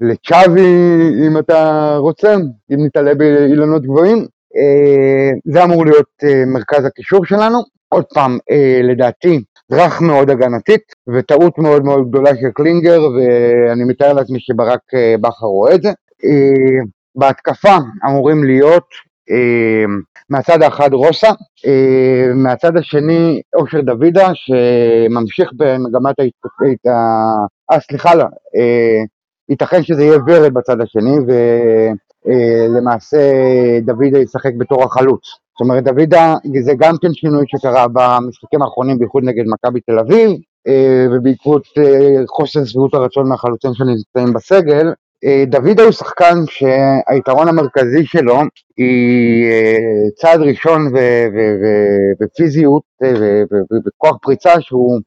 [0.00, 0.76] לצ'אבי
[1.26, 2.34] אם אתה רוצה,
[2.72, 4.26] אם נתעלה באילנות גבוהים.
[4.56, 7.58] אה, זה אמור להיות אה, מרכז הקישור שלנו.
[7.88, 9.40] עוד פעם, אה, לדעתי,
[9.72, 14.80] רך מאוד הגנתית, וטעות מאוד מאוד גדולה של קלינגר, ואני מתאר לעצמי שברק
[15.20, 15.90] בכר רואה את זה.
[17.16, 17.76] בהתקפה
[18.06, 18.86] אמורים להיות
[20.30, 21.30] מהצד האחד רוסה,
[22.34, 26.86] מהצד השני אושר דוידה שממשיך במגמת ההתפתחות,
[27.72, 28.24] אה סליחה לא,
[29.48, 31.16] ייתכן שזה יהיה ורד בצד השני
[32.26, 33.18] ולמעשה
[33.82, 35.22] דוידה ישחק בתור החלוץ.
[35.58, 40.30] זאת אומרת דוידה זה גם כן שינוי שקרה במשחקים האחרונים בייחוד נגד מכבי תל אביב
[41.12, 41.64] ובעקבות
[42.28, 44.92] חוסר שביעות הרצון מהחלוצים שנמצאים בסגל
[45.46, 48.40] דוידה הוא שחקן שהיתרון המרכזי שלו
[48.76, 49.46] היא
[50.16, 50.92] צעד ראשון
[52.20, 52.82] בפיזיות
[53.72, 55.00] ובכוח פריצה שהוא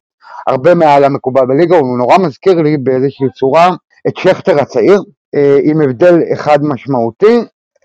[0.46, 3.70] הרבה מעל המקובל בליגה, הוא נורא מזכיר לי באיזושהי צורה
[4.08, 5.02] את שכטר הצעיר,
[5.34, 7.36] אה, עם הבדל אחד משמעותי,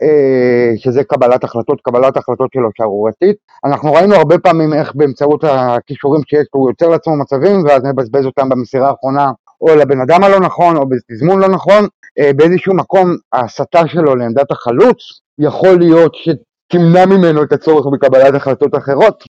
[0.02, 3.36] אה, שזה קבלת החלטות, קבלת החלטות שלו שערורתית.
[3.66, 8.50] אנחנו ראינו הרבה פעמים איך באמצעות הכישורים שיש הוא יוצר לעצמו מצבים ואז מבזבז אותם
[8.50, 12.01] במסירה האחרונה או לבן אדם הלא נכון או בתזמון לא נכון, אה,
[12.36, 14.98] באיזשהו מקום ההסתה שלו לעמדת החלוץ
[15.40, 19.24] יכול להיות שתמנע ממנו את הצורך בקבלת החלטות אחרות.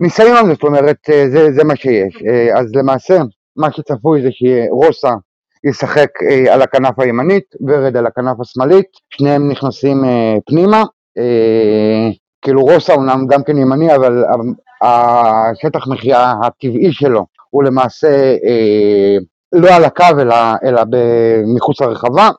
[0.00, 2.22] ניסיון, זאת אומרת, זה, זה מה שיש.
[2.56, 3.18] אז למעשה,
[3.56, 5.10] מה שצפוי זה שרוסה
[5.64, 10.82] ישחק אה, על הכנף הימנית, ורד על הכנף השמאלית, שניהם נכנסים אה, פנימה,
[11.18, 12.10] אה,
[12.42, 14.24] כאילו רוסה אומנם גם כן ימני, אבל
[14.82, 18.34] השטח מחיה הטבעי שלו הוא למעשה
[19.54, 20.34] לא על הקו אלא,
[20.64, 20.82] אלא
[21.56, 22.30] מחוץ לרחבה,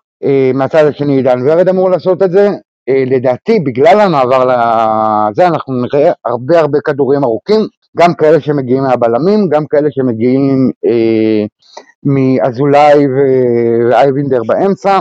[0.53, 2.49] מהצד השני עידן ורד אמור לעשות את זה,
[2.89, 7.61] לדעתי בגלל המעבר לזה אנחנו נראה הרבה הרבה כדורים ארוכים,
[7.97, 11.45] גם כאלה שמגיעים מהבלמים, גם כאלה שמגיעים אה,
[12.03, 14.99] מאזולאי ואייבינדר באמצע,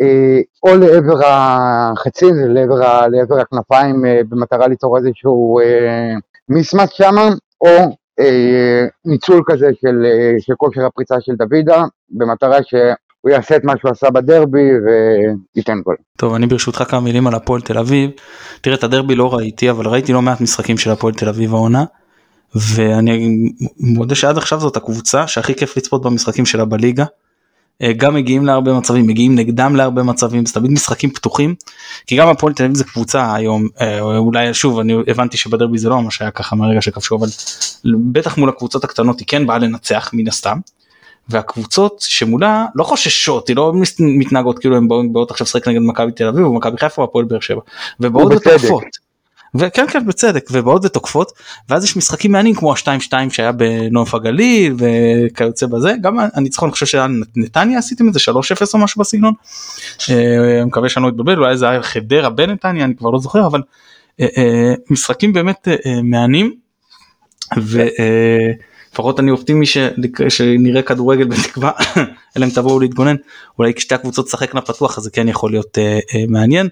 [0.00, 6.14] אה, או לעבר החצים, לעבר, לעבר הכנפיים אה, במטרה ליצור איזשהו אה,
[6.48, 7.14] מיסמס שם,
[7.60, 7.84] או אה,
[9.04, 12.74] ניצול כזה של, אה, של כושר הפריצה של דוידה, במטרה ש...
[13.20, 14.70] הוא יעשה את מה שהוא עשה בדרבי
[15.56, 15.96] וייתן גול.
[16.16, 18.10] טוב אני ברשותך כמה מילים על הפועל תל אביב.
[18.60, 21.84] תראה את הדרבי לא ראיתי אבל ראיתי לא מעט משחקים של הפועל תל אביב העונה.
[22.74, 23.28] ואני
[23.80, 27.04] מודה שעד עכשיו זאת הקבוצה שהכי כיף לצפות במשחקים שלה בליגה.
[27.82, 31.54] אה, גם מגיעים להרבה מצבים מגיעים נגדם להרבה מצבים זה תמיד משחקים פתוחים
[32.06, 35.88] כי גם הפועל תל אביב זה קבוצה היום אה, אולי שוב אני הבנתי שבדרבי זה
[35.88, 37.28] לא מה שהיה ככה מהרגע שכבשו אבל
[38.12, 40.58] בטח מול הקבוצות הקטנות היא כן באה לנצח מן הסתם.
[41.28, 46.28] והקבוצות שמולה לא חוששות היא לא מתנהגות כאילו הן באות עכשיו לשחק נגד מכבי תל
[46.28, 47.60] אביב ומכבי חיפה והפועל באר שבע
[48.00, 49.01] ובאות ותוקפות.
[49.54, 51.32] וכן כן בצדק ובאות ותוקפות
[51.68, 56.86] ואז יש משחקים מעניינים כמו ה-2-2 שהיה בנוף הגליל וכיוצא בזה גם הניצחון אני חושב
[56.86, 58.32] שהיה נתניה עשיתם את זה 3-0
[58.74, 59.32] או משהו בסגנון.
[60.10, 63.62] אה, מקווה שאני לא אתבלבל אולי זה היה חדרה בנתניה אני כבר לא זוכר אבל
[64.20, 65.68] אה, אה, משחקים באמת
[66.02, 66.54] מעניינים.
[68.92, 69.66] לפחות אני אופטימי
[70.28, 71.70] שנראה כדורגל בתקווה
[72.36, 73.16] אלא אם תבואו להתגונן
[73.58, 75.78] אולי כשתי הקבוצות תשחקנה פתוח אז זה כן יכול להיות
[76.28, 76.68] מעניין.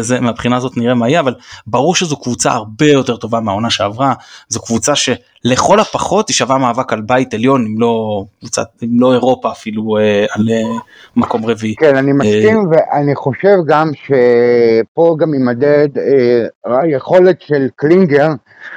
[0.00, 1.34] זה, מהבחינה הזאת נראה מה יהיה אבל
[1.66, 4.14] ברור שזו קבוצה הרבה יותר טובה מהעונה שעברה
[4.48, 9.12] זו קבוצה שלכל הפחות היא שווה מאבק על בית עליון אם לא קבוצת אם לא
[9.12, 10.78] אירופה אפילו אה, על אה,
[11.16, 11.74] מקום רביעי.
[11.76, 18.28] כן אני מסכים אה, ואני חושב גם שפה גם יימדד אה, היכולת של קלינגר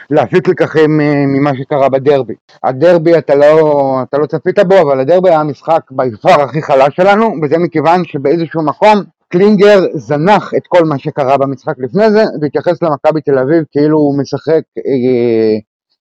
[0.09, 2.33] להפיק לקחים אה, ממה שקרה בדרבי.
[2.63, 7.35] הדרבי אתה לא, אתה לא צפית בו אבל הדרבי היה המשחק ביפר הכי חלש שלנו
[7.43, 13.21] וזה מכיוון שבאיזשהו מקום קלינגר זנח את כל מה שקרה במשחק לפני זה והתייחס למכבי
[13.21, 15.59] תל אביב כאילו הוא משחק אה,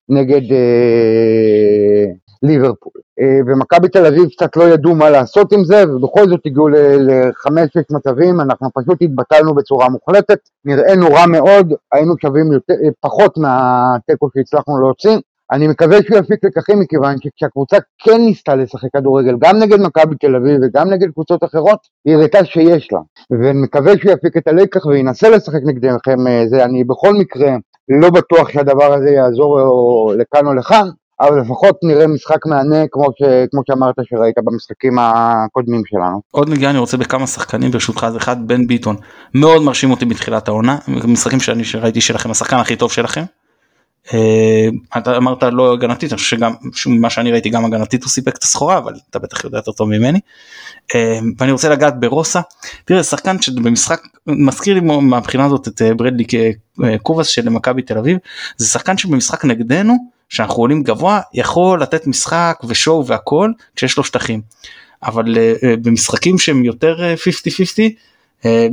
[0.09, 2.05] נגד אה,
[2.43, 2.91] ליברפול.
[3.19, 6.67] אה, ומכבי תל אביב קצת לא ידעו מה לעשות עם זה, ובכל זאת הגיעו
[6.99, 13.37] לחמש-שש מצבים, אנחנו פשוט התבטלנו בצורה מוחלטת, נראינו רע מאוד, היינו שווים יותר, אה, פחות
[13.37, 15.17] מהתיקו שהצלחנו להוציא.
[15.51, 20.35] אני מקווה שהוא יפיק לקחים מכיוון שכשהקבוצה כן ניסתה לשחק כדורגל גם נגד מכבי תל
[20.35, 22.99] אביב וגם נגד קבוצות אחרות, היא הראתה שיש לה.
[23.31, 27.55] ואני מקווה שהוא יפיק את הלקח וינסה לשחק נגדכם אה, זה, אני בכל מקרה
[28.01, 29.59] לא בטוח שהדבר הזה יעזור
[30.17, 30.87] לכאן או לכאן,
[31.21, 36.21] אבל לפחות נראה משחק מהנה כמו, ש, כמו שאמרת שראית במשחקים הקודמים שלנו.
[36.31, 38.95] עוד נגיעה אני רוצה בכמה שחקנים ברשותך אז אחד בן ביטון
[39.35, 43.23] מאוד מרשים אותי בתחילת העונה משחקים שאני שראיתי שלכם השחקן הכי טוב שלכם.
[44.13, 46.53] אה, אתה אמרת לא הגנתית אני חושב שגם
[46.87, 49.89] מה שאני ראיתי גם הגנתית הוא סיפק את הסחורה אבל אתה בטח יודע יותר טוב
[49.89, 50.19] ממני.
[50.95, 52.41] אה, ואני רוצה לגעת ברוסה
[52.85, 56.25] תראה שחקן שבמשחק מזכיר לי מהבחינה הזאת את אה, ברדלי
[57.03, 58.17] קובאס של מכבי תל אביב
[58.57, 59.95] זה שחקן שבמשחק נגדנו
[60.29, 64.41] שאנחנו עולים גבוה יכול לתת משחק ושואו והכל כשיש לו שטחים.
[65.03, 65.37] אבל
[65.81, 68.08] במשחקים שהם יותר 50-50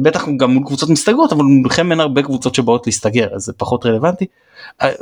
[0.03, 3.87] בטח גם מול קבוצות מסתגרות אבל מולכם אין הרבה קבוצות שבאות להסתגר אז זה פחות
[3.87, 4.27] רלוונטי.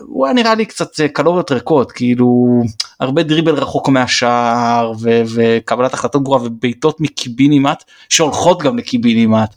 [0.06, 2.60] הוא היה נראה לי קצת אה, קלוריות ריקות כאילו
[3.00, 9.54] הרבה דריבל רחוק מהשער ו- וקבלת החלטות גרועה ובעיטות מקיבינימט שהולכות גם לקיבינימט.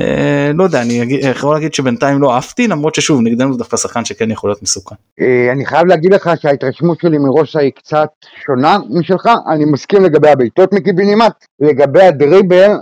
[0.00, 4.30] אה, לא יודע אני יכול להגיד שבינתיים לא אהבתי למרות ששוב נגדנו דווקא שחקן שכן
[4.30, 4.94] יכול להיות מסוכן.
[5.20, 8.08] אה, אני חייב להגיד לך שההתרשמות שלי מראשה היא קצת
[8.46, 12.76] שונה משלך אני מסכים לגבי הבעיטות מקיבינימט לגבי הדריבל אה,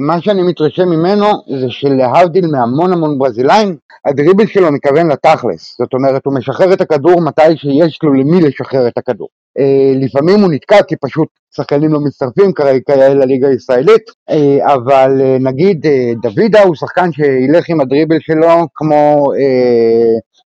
[0.00, 1.26] מה שאני מתרשם ממנו
[1.60, 5.76] זה שלהבדיל מהמון המון ברזילאים, הדריבל שלו מכוון לתכלס.
[5.78, 9.28] זאת אומרת, הוא משחרר את הכדור מתי שיש לו למי לשחרר את הכדור.
[9.58, 15.86] אה, לפעמים הוא נתקע כי פשוט שחקנים לא מצטרפים כרגע לליגה הישראלית, אה, אבל נגיד
[16.22, 19.32] דוידה הוא שחקן שילך עם הדריבל שלו כמו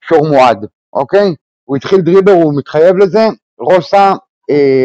[0.08, 1.34] שור מועד, אוקיי?
[1.64, 3.28] הוא התחיל דריבל, הוא מתחייב לזה,
[3.60, 4.12] רוסה,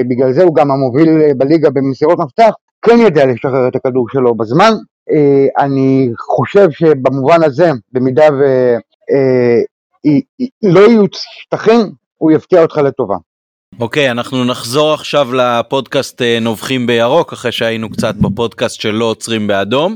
[0.09, 2.51] בגלל זה הוא גם המוביל בליגה במסירות מפתח,
[2.81, 4.71] כן יודע לשחרר את הכדור שלו בזמן.
[5.11, 8.25] אה, אני חושב שבמובן הזה, במידה
[10.63, 11.03] ולא אה, יהיו
[11.41, 13.15] שטחים, הוא יפתיע אותך לטובה.
[13.79, 19.05] אוקיי, okay, אנחנו נחזור עכשיו לפודקאסט אה, נובחים בירוק, אחרי שהיינו קצת בפודקאסט של לא
[19.05, 19.95] עוצרים באדום.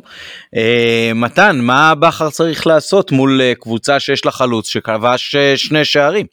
[1.16, 6.26] מתן, מה בכר צריך לעשות מול קבוצה שיש לה חלוץ שכבש שני שערים?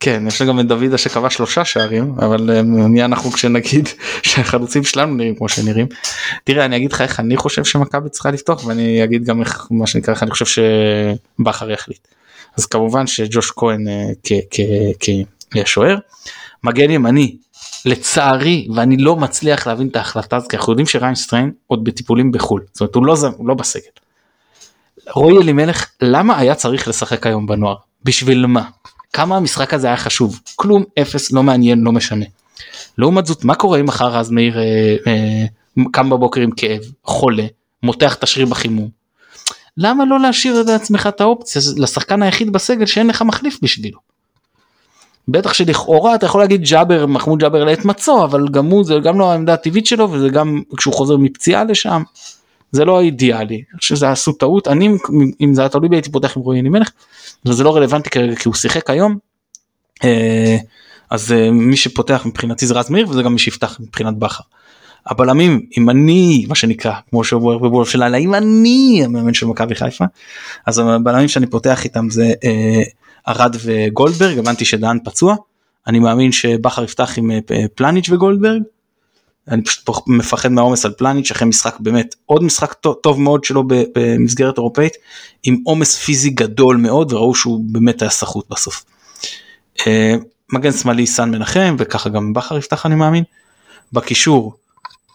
[0.00, 3.88] כן יש גם את דוידה שקבע שלושה שערים אבל אה, מי אנחנו כשנגיד
[4.28, 5.86] שהחלוצים שלנו נראים כמו שנראים.
[6.44, 9.86] תראה אני אגיד לך איך אני חושב שמכבי צריכה לפתוח ואני אגיד גם איך מה
[9.86, 10.62] שנקרא איך אני חושב
[11.38, 12.08] שבכר יחליט.
[12.56, 15.96] אז כמובן שג'וש כהן אה, כשוער.
[16.64, 17.36] מגן ימני
[17.84, 22.62] לצערי ואני לא מצליח להבין את ההחלטה הזאת כי אנחנו יודעים שריינסטריין עוד בטיפולים בחו"ל
[22.72, 23.90] זאת אומרת הוא לא, הוא לא בסגל.
[25.14, 28.64] רועי אלימלך למה היה צריך לשחק היום בנוער בשביל מה
[29.12, 32.24] כמה המשחק הזה היה חשוב כלום אפס לא מעניין לא משנה.
[32.98, 35.44] לעומת זאת מה קורה אם מחר רז מאיר אה, אה,
[35.92, 37.46] קם בבוקר עם כאב חולה
[37.82, 38.88] מותח את השריר בחימום.
[39.76, 43.98] למה לא להשאיר לעצמך את האופציה לשחקן היחיד בסגל שאין לך מחליף בשבילו.
[45.28, 49.18] בטח שלכאורה אתה יכול להגיד ג'אבר מחמוד ג'אבר לעת מצוא אבל גם הוא זה גם
[49.18, 52.02] לא העמדה הטבעית שלו וזה גם כשהוא חוזר מפציעה לשם
[52.72, 54.88] זה לא האידיאלי, אני חושב שזה עשו טעות, אני
[55.40, 56.90] אם זה היה תלוי בי הייתי פותח עם רועי אלימלך,
[57.46, 59.18] וזה לא רלוונטי כרגע כי הוא שיחק היום,
[60.04, 60.56] אה,
[61.10, 64.44] אז אה, מי שפותח מבחינתי זה רז מאיר וזה גם מי שיפתח מבחינת בכר.
[65.06, 69.74] הבלמים אם אני מה שנקרא כמו שאומר בבולף של לילה אם אני המאמן של מכבי
[69.74, 70.04] חיפה
[70.66, 72.82] אז הבלמים שאני פותח איתם זה אה,
[73.28, 75.36] ארד וגולדברג הבנתי שדן פצוע.
[75.86, 77.30] אני מאמין שבכר יפתח עם
[77.74, 78.62] פלניץ' וגולדברג
[79.48, 82.72] אני פשוט מפחד מהעומס על פלניץ' אחרי משחק באמת עוד משחק
[83.02, 84.92] טוב, מאוד שלו במסגרת אירופאית
[85.42, 88.84] עם עומס פיזי גדול מאוד וראו שהוא באמת היה סחוט בסוף.
[89.86, 90.14] אה,
[90.52, 93.24] מגן שמאלי סן מנחם וככה גם בכר יפתח אני מאמין.
[93.92, 94.54] בקישור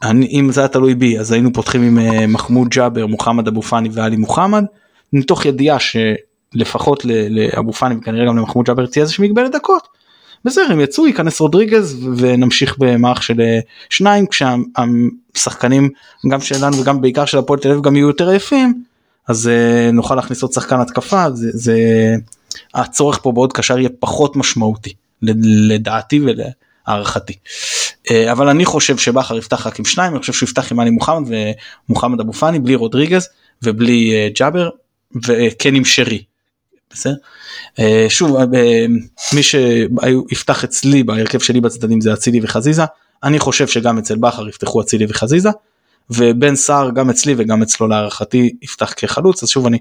[0.04, 3.62] אני, אם זה היה תלוי בי אז היינו פותחים עם אה, מחמוד ג'אבר מוחמד אבו
[3.62, 4.64] פאני ואלי מוחמד
[5.14, 9.95] מתוך ידיעה שלפחות לאבו פאני וכנראה גם למחמוד ג'אבר תהיה איזושהי מגבלת דקות.
[10.46, 15.90] בסדר הם יצאו ייכנס רודריגז ונמשיך במערך של אה, שניים כשהשחקנים
[16.28, 18.84] גם שלנו וגם בעיקר של הפועל תל אביב גם יהיו יותר יפים
[19.28, 21.78] אז uh, נוכל להכניס עוד שחקן התקפה זה, זה
[22.74, 27.34] הצורך פה בעוד קשר יהיה פחות משמעותי לדעתי ולהערכתי.
[28.08, 30.90] Uh, אבל אני חושב שבכר יפתח רק עם שניים אני חושב שהוא יפתח עם עלי
[30.90, 31.30] מוחמד
[31.90, 33.30] ומוחמד אבו פאני בלי רודריגז
[33.64, 34.70] ובלי ג'אבר
[35.26, 36.24] וכן עם שרי
[36.94, 37.16] בסדר?
[37.80, 38.86] אה, שוב אה,
[39.34, 42.84] מי שיפתח אצלי בהרכב שלי בצדדים זה אצילי וחזיזה.
[43.24, 45.50] אני חושב שגם אצל בכר יפתחו אצילי וחזיזה
[46.10, 49.44] ובן סער גם אצלי וגם אצלו להערכתי יפתח כחלוץ.
[49.44, 49.78] אז שוב אני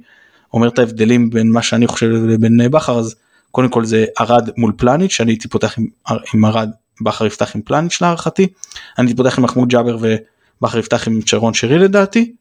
[0.52, 2.98] אומר את ההבדלים בין מה שאני חושב לבין בכר.
[2.98, 3.14] אז
[3.50, 5.86] קודם כל זה ארד מול פלניץ' שאני הייתי פותח עם,
[6.34, 8.46] עם ארד בכר יפתח עם פלניץ' להערכתי.
[8.98, 12.32] אני הייתי פותח עם מחמוד ג'אבר ובכר יפתח עם שרון שרי לדעתי.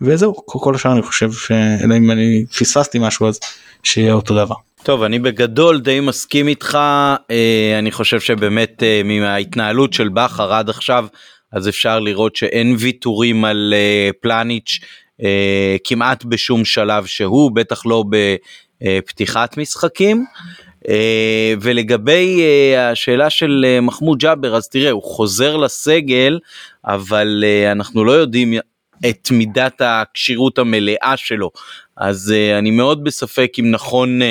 [0.00, 3.40] וזהו כל השאר אני חושב שאלא אם אני פספסתי משהו אז
[3.82, 4.54] שיהיה אותו דבר.
[4.82, 6.78] טוב אני בגדול די מסכים איתך
[7.30, 11.06] אה, אני חושב שבאמת אה, מההתנהלות של בכר עד עכשיו
[11.52, 14.78] אז אפשר לראות שאין ויתורים על אה, פלניץ'
[15.84, 18.04] כמעט בשום שלב שהוא בטח לא
[18.80, 20.24] בפתיחת משחקים.
[21.60, 22.42] ולגבי
[22.76, 26.38] השאלה של מחמוד ג'אבר אז תראה הוא חוזר לסגל
[26.84, 28.54] אבל אנחנו לא יודעים
[29.10, 31.50] את מידת הכשירות המלאה שלו
[31.98, 34.24] אז uh, אני מאוד בספק אם נכון uh,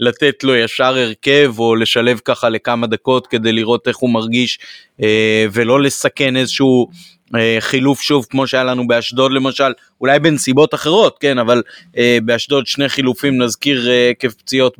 [0.00, 4.58] לתת לו ישר הרכב או לשלב ככה לכמה דקות כדי לראות איך הוא מרגיש
[5.00, 5.04] uh,
[5.52, 6.88] ולא לסכן איזשהו
[7.26, 12.66] uh, חילוף שוב כמו שהיה לנו באשדוד למשל אולי בנסיבות אחרות כן אבל uh, באשדוד
[12.66, 14.76] שני חילופים נזכיר עקב uh, פציעות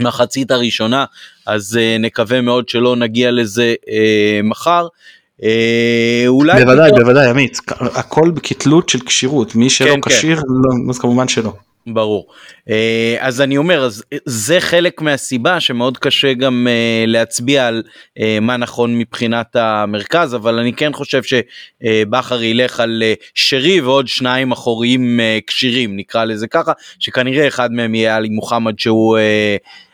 [0.00, 1.04] במחצית הראשונה
[1.46, 3.88] אז uh, נקווה מאוד שלא נגיע לזה uh,
[4.42, 4.86] מחר.
[5.42, 7.02] אה, אולי בוודאי פתאום...
[7.02, 10.10] בוודאי עמית הכל בקטלות של כשירות מי שלא כן, כן.
[10.10, 10.42] כשיר כן.
[10.48, 11.52] לא, אז כמובן שלא.
[11.86, 12.26] ברור
[12.70, 17.82] אה, אז אני אומר אז זה חלק מהסיבה שמאוד קשה גם אה, להצביע על
[18.40, 23.02] מה נכון מבחינת המרכז אבל אני כן חושב שבכר ילך על
[23.34, 29.18] שרי ועוד שניים אחוריים כשירים נקרא לזה ככה שכנראה אחד מהם יהיה עלי מוחמד שהוא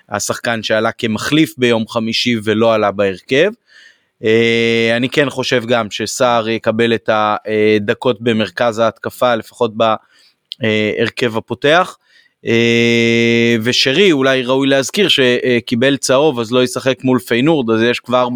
[0.09, 3.51] השחקן שעלה כמחליף ביום חמישי ולא עלה בהרכב.
[4.25, 11.97] אה, אני כן חושב גם שסער יקבל את הדקות במרכז ההתקפה לפחות בהרכב הפותח.
[12.47, 18.29] אה, ושרי אולי ראוי להזכיר שקיבל צהוב אז לא ישחק מול פיינורד אז יש כבר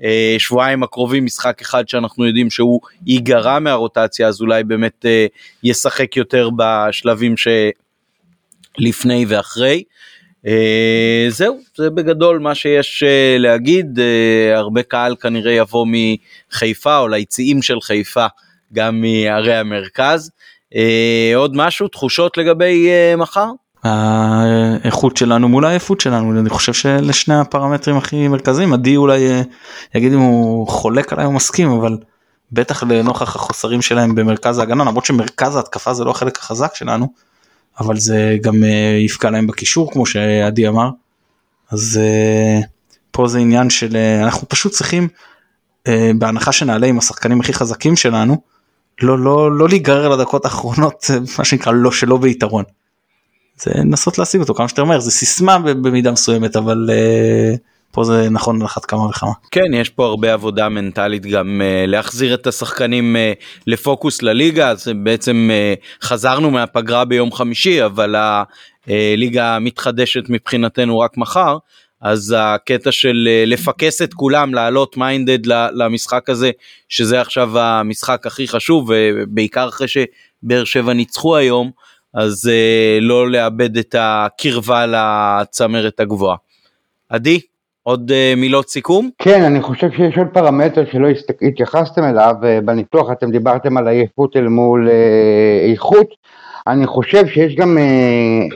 [0.00, 5.26] בשבועיים הקרובים משחק אחד שאנחנו יודעים שהוא ייגרע מהרוטציה אז אולי באמת אה,
[5.62, 7.34] ישחק יותר בשלבים
[8.78, 9.82] שלפני ואחרי.
[10.48, 17.08] אה, זהו, זה בגדול מה שיש אה, להגיד, אה, הרבה קהל כנראה יבוא מחיפה או
[17.08, 18.26] ליציאים של חיפה,
[18.72, 20.30] גם מערי המרכז.
[21.34, 23.46] עוד משהו, תחושות לגבי מחר?
[23.84, 29.18] האיכות שלנו מול העייפות שלנו אני חושב שאלה שני הפרמטרים הכי מרכזיים עדי אולי
[29.94, 31.96] יגיד אם הוא חולק עליי או מסכים אבל
[32.52, 37.08] בטח לנוכח החוסרים שלהם במרכז ההגנה למרות שמרכז ההתקפה זה לא החלק החזק שלנו
[37.80, 40.90] אבל זה גם אה, יפגע להם בקישור כמו שעדי אמר.
[41.70, 42.60] אז אה,
[43.10, 45.08] פה זה עניין של אה, אנחנו פשוט צריכים
[46.18, 48.36] בהנחה שנעלה עם השחקנים הכי חזקים שלנו
[49.02, 51.04] לא לא לא להיגרר לדקות האחרונות
[51.38, 52.64] מה שנקרא לא שלא ביתרון.
[53.62, 56.90] זה לנסות להשיג אותו כמה שאתה אומר זה סיסמה במידה מסוימת אבל
[57.92, 59.30] פה זה נכון על אחת כמה וכמה.
[59.50, 64.88] כן יש פה הרבה עבודה מנטלית גם uh, להחזיר את השחקנים uh, לפוקוס לליגה אז
[65.02, 68.14] בעצם uh, חזרנו מהפגרה ביום חמישי אבל
[68.86, 71.58] הליגה מתחדשת מבחינתנו רק מחר
[72.00, 76.50] אז הקטע של לפקס את כולם לעלות מיינדד למשחק הזה
[76.88, 81.70] שזה עכשיו המשחק הכי חשוב ובעיקר אחרי שבאר שבע ניצחו היום
[82.14, 82.50] אז
[83.00, 86.36] לא לאבד את הקרבה לצמרת הגבוהה.
[87.08, 87.40] עדי
[87.88, 89.10] עוד uh, מילות סיכום?
[89.18, 91.08] כן, אני חושב שיש עוד פרמטר שלא
[91.42, 96.06] התייחסתם אליו, uh, בניתוח אתם דיברתם על עייפות אל מול uh, איכות,
[96.66, 97.78] אני חושב שיש גם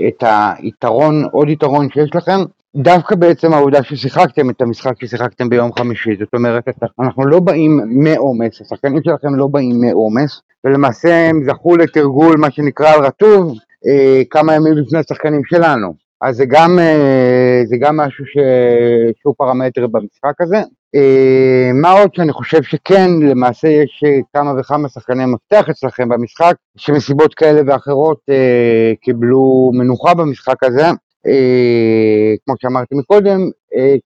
[0.09, 2.41] את היתרון, עוד יתרון שיש לכם,
[2.77, 6.69] דווקא בעצם העובדה ששיחקתם את המשחק ששיחקתם ביום חמישי, זאת אומרת,
[7.01, 12.91] אנחנו לא באים מעומס, השחקנים שלכם לא באים מעומס, ולמעשה הם זכו לתרגול, מה שנקרא
[12.91, 16.03] על רטוב, uh, כמה ימים לפני השחקנים שלנו.
[16.23, 17.42] אז זה גם, אה,
[17.73, 18.37] זה גם משהו ש...
[19.21, 20.63] שהוא פרמטר במשחק הזה.
[20.95, 26.55] אה, מה עוד שאני חושב שכן, למעשה יש אה, כמה וכמה שחקני מפתח אצלכם במשחק,
[26.77, 28.19] שמסיבות כאלה ואחרות
[29.01, 30.87] קיבלו מנוחה במשחק הזה,
[32.45, 33.41] כמו שאמרתי מקודם,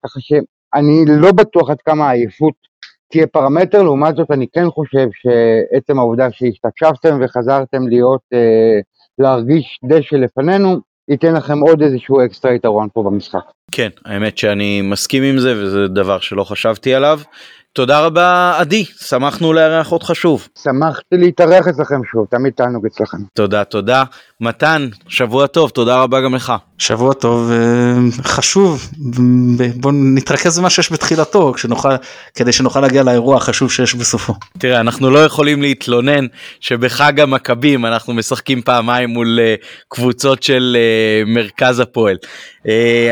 [0.05, 2.55] ככה שאני לא בטוח עד כמה העייפות
[3.11, 8.21] תהיה פרמטר, לעומת זאת אני כן חושב שעצם העובדה שהשתקשבתם וחזרתם להיות,
[9.19, 10.77] להרגיש דשא לפנינו,
[11.09, 13.41] ייתן לכם עוד איזשהו אקסטרה יתרון פה במשחק.
[13.73, 17.21] כן, האמת שאני מסכים עם זה וזה דבר שלא חשבתי עליו.
[17.77, 20.49] תודה רבה עדי, שמחנו לארח אותך שוב.
[20.62, 23.18] שמחתי להתארח אצלכם שוב, תמיד תענוג אצלכם.
[23.35, 24.05] תודה, תודה.
[24.41, 26.53] מתן, שבוע טוב, תודה רבה גם לך.
[26.79, 28.91] שבוע טוב, אה, חשוב,
[29.77, 31.89] בוא נתרכז במה שיש בתחילתו, כשנוכל,
[32.35, 34.35] כדי שנוכל להגיע לאירוע החשוב שיש בסופו.
[34.59, 36.27] תראה, אנחנו לא יכולים להתלונן
[36.61, 39.55] שבחג המכבים אנחנו משחקים פעמיים מול אה,
[39.89, 42.16] קבוצות של אה, מרכז הפועל.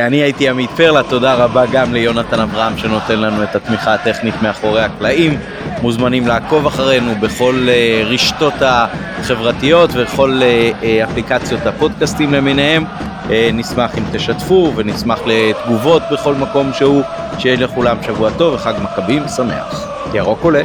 [0.06, 4.82] אני הייתי עמית פרלה, תודה רבה גם ליונתן אברהם שנותן לנו את התמיכה הטכנית מאחורי
[4.82, 5.38] הקלעים.
[5.82, 7.66] מוזמנים לעקוב אחרינו בכל
[8.10, 8.86] רשתות ה...
[9.24, 12.84] חברתיות וכל אה, אה, אפליקציות הפודקאסטים למיניהם.
[13.30, 17.02] אה, נשמח אם תשתפו ונשמח לתגובות בכל מקום שהוא.
[17.38, 19.88] שיהיה לכולם שבוע טוב וחג מכבים שמח.
[20.14, 20.62] ירוק עולה.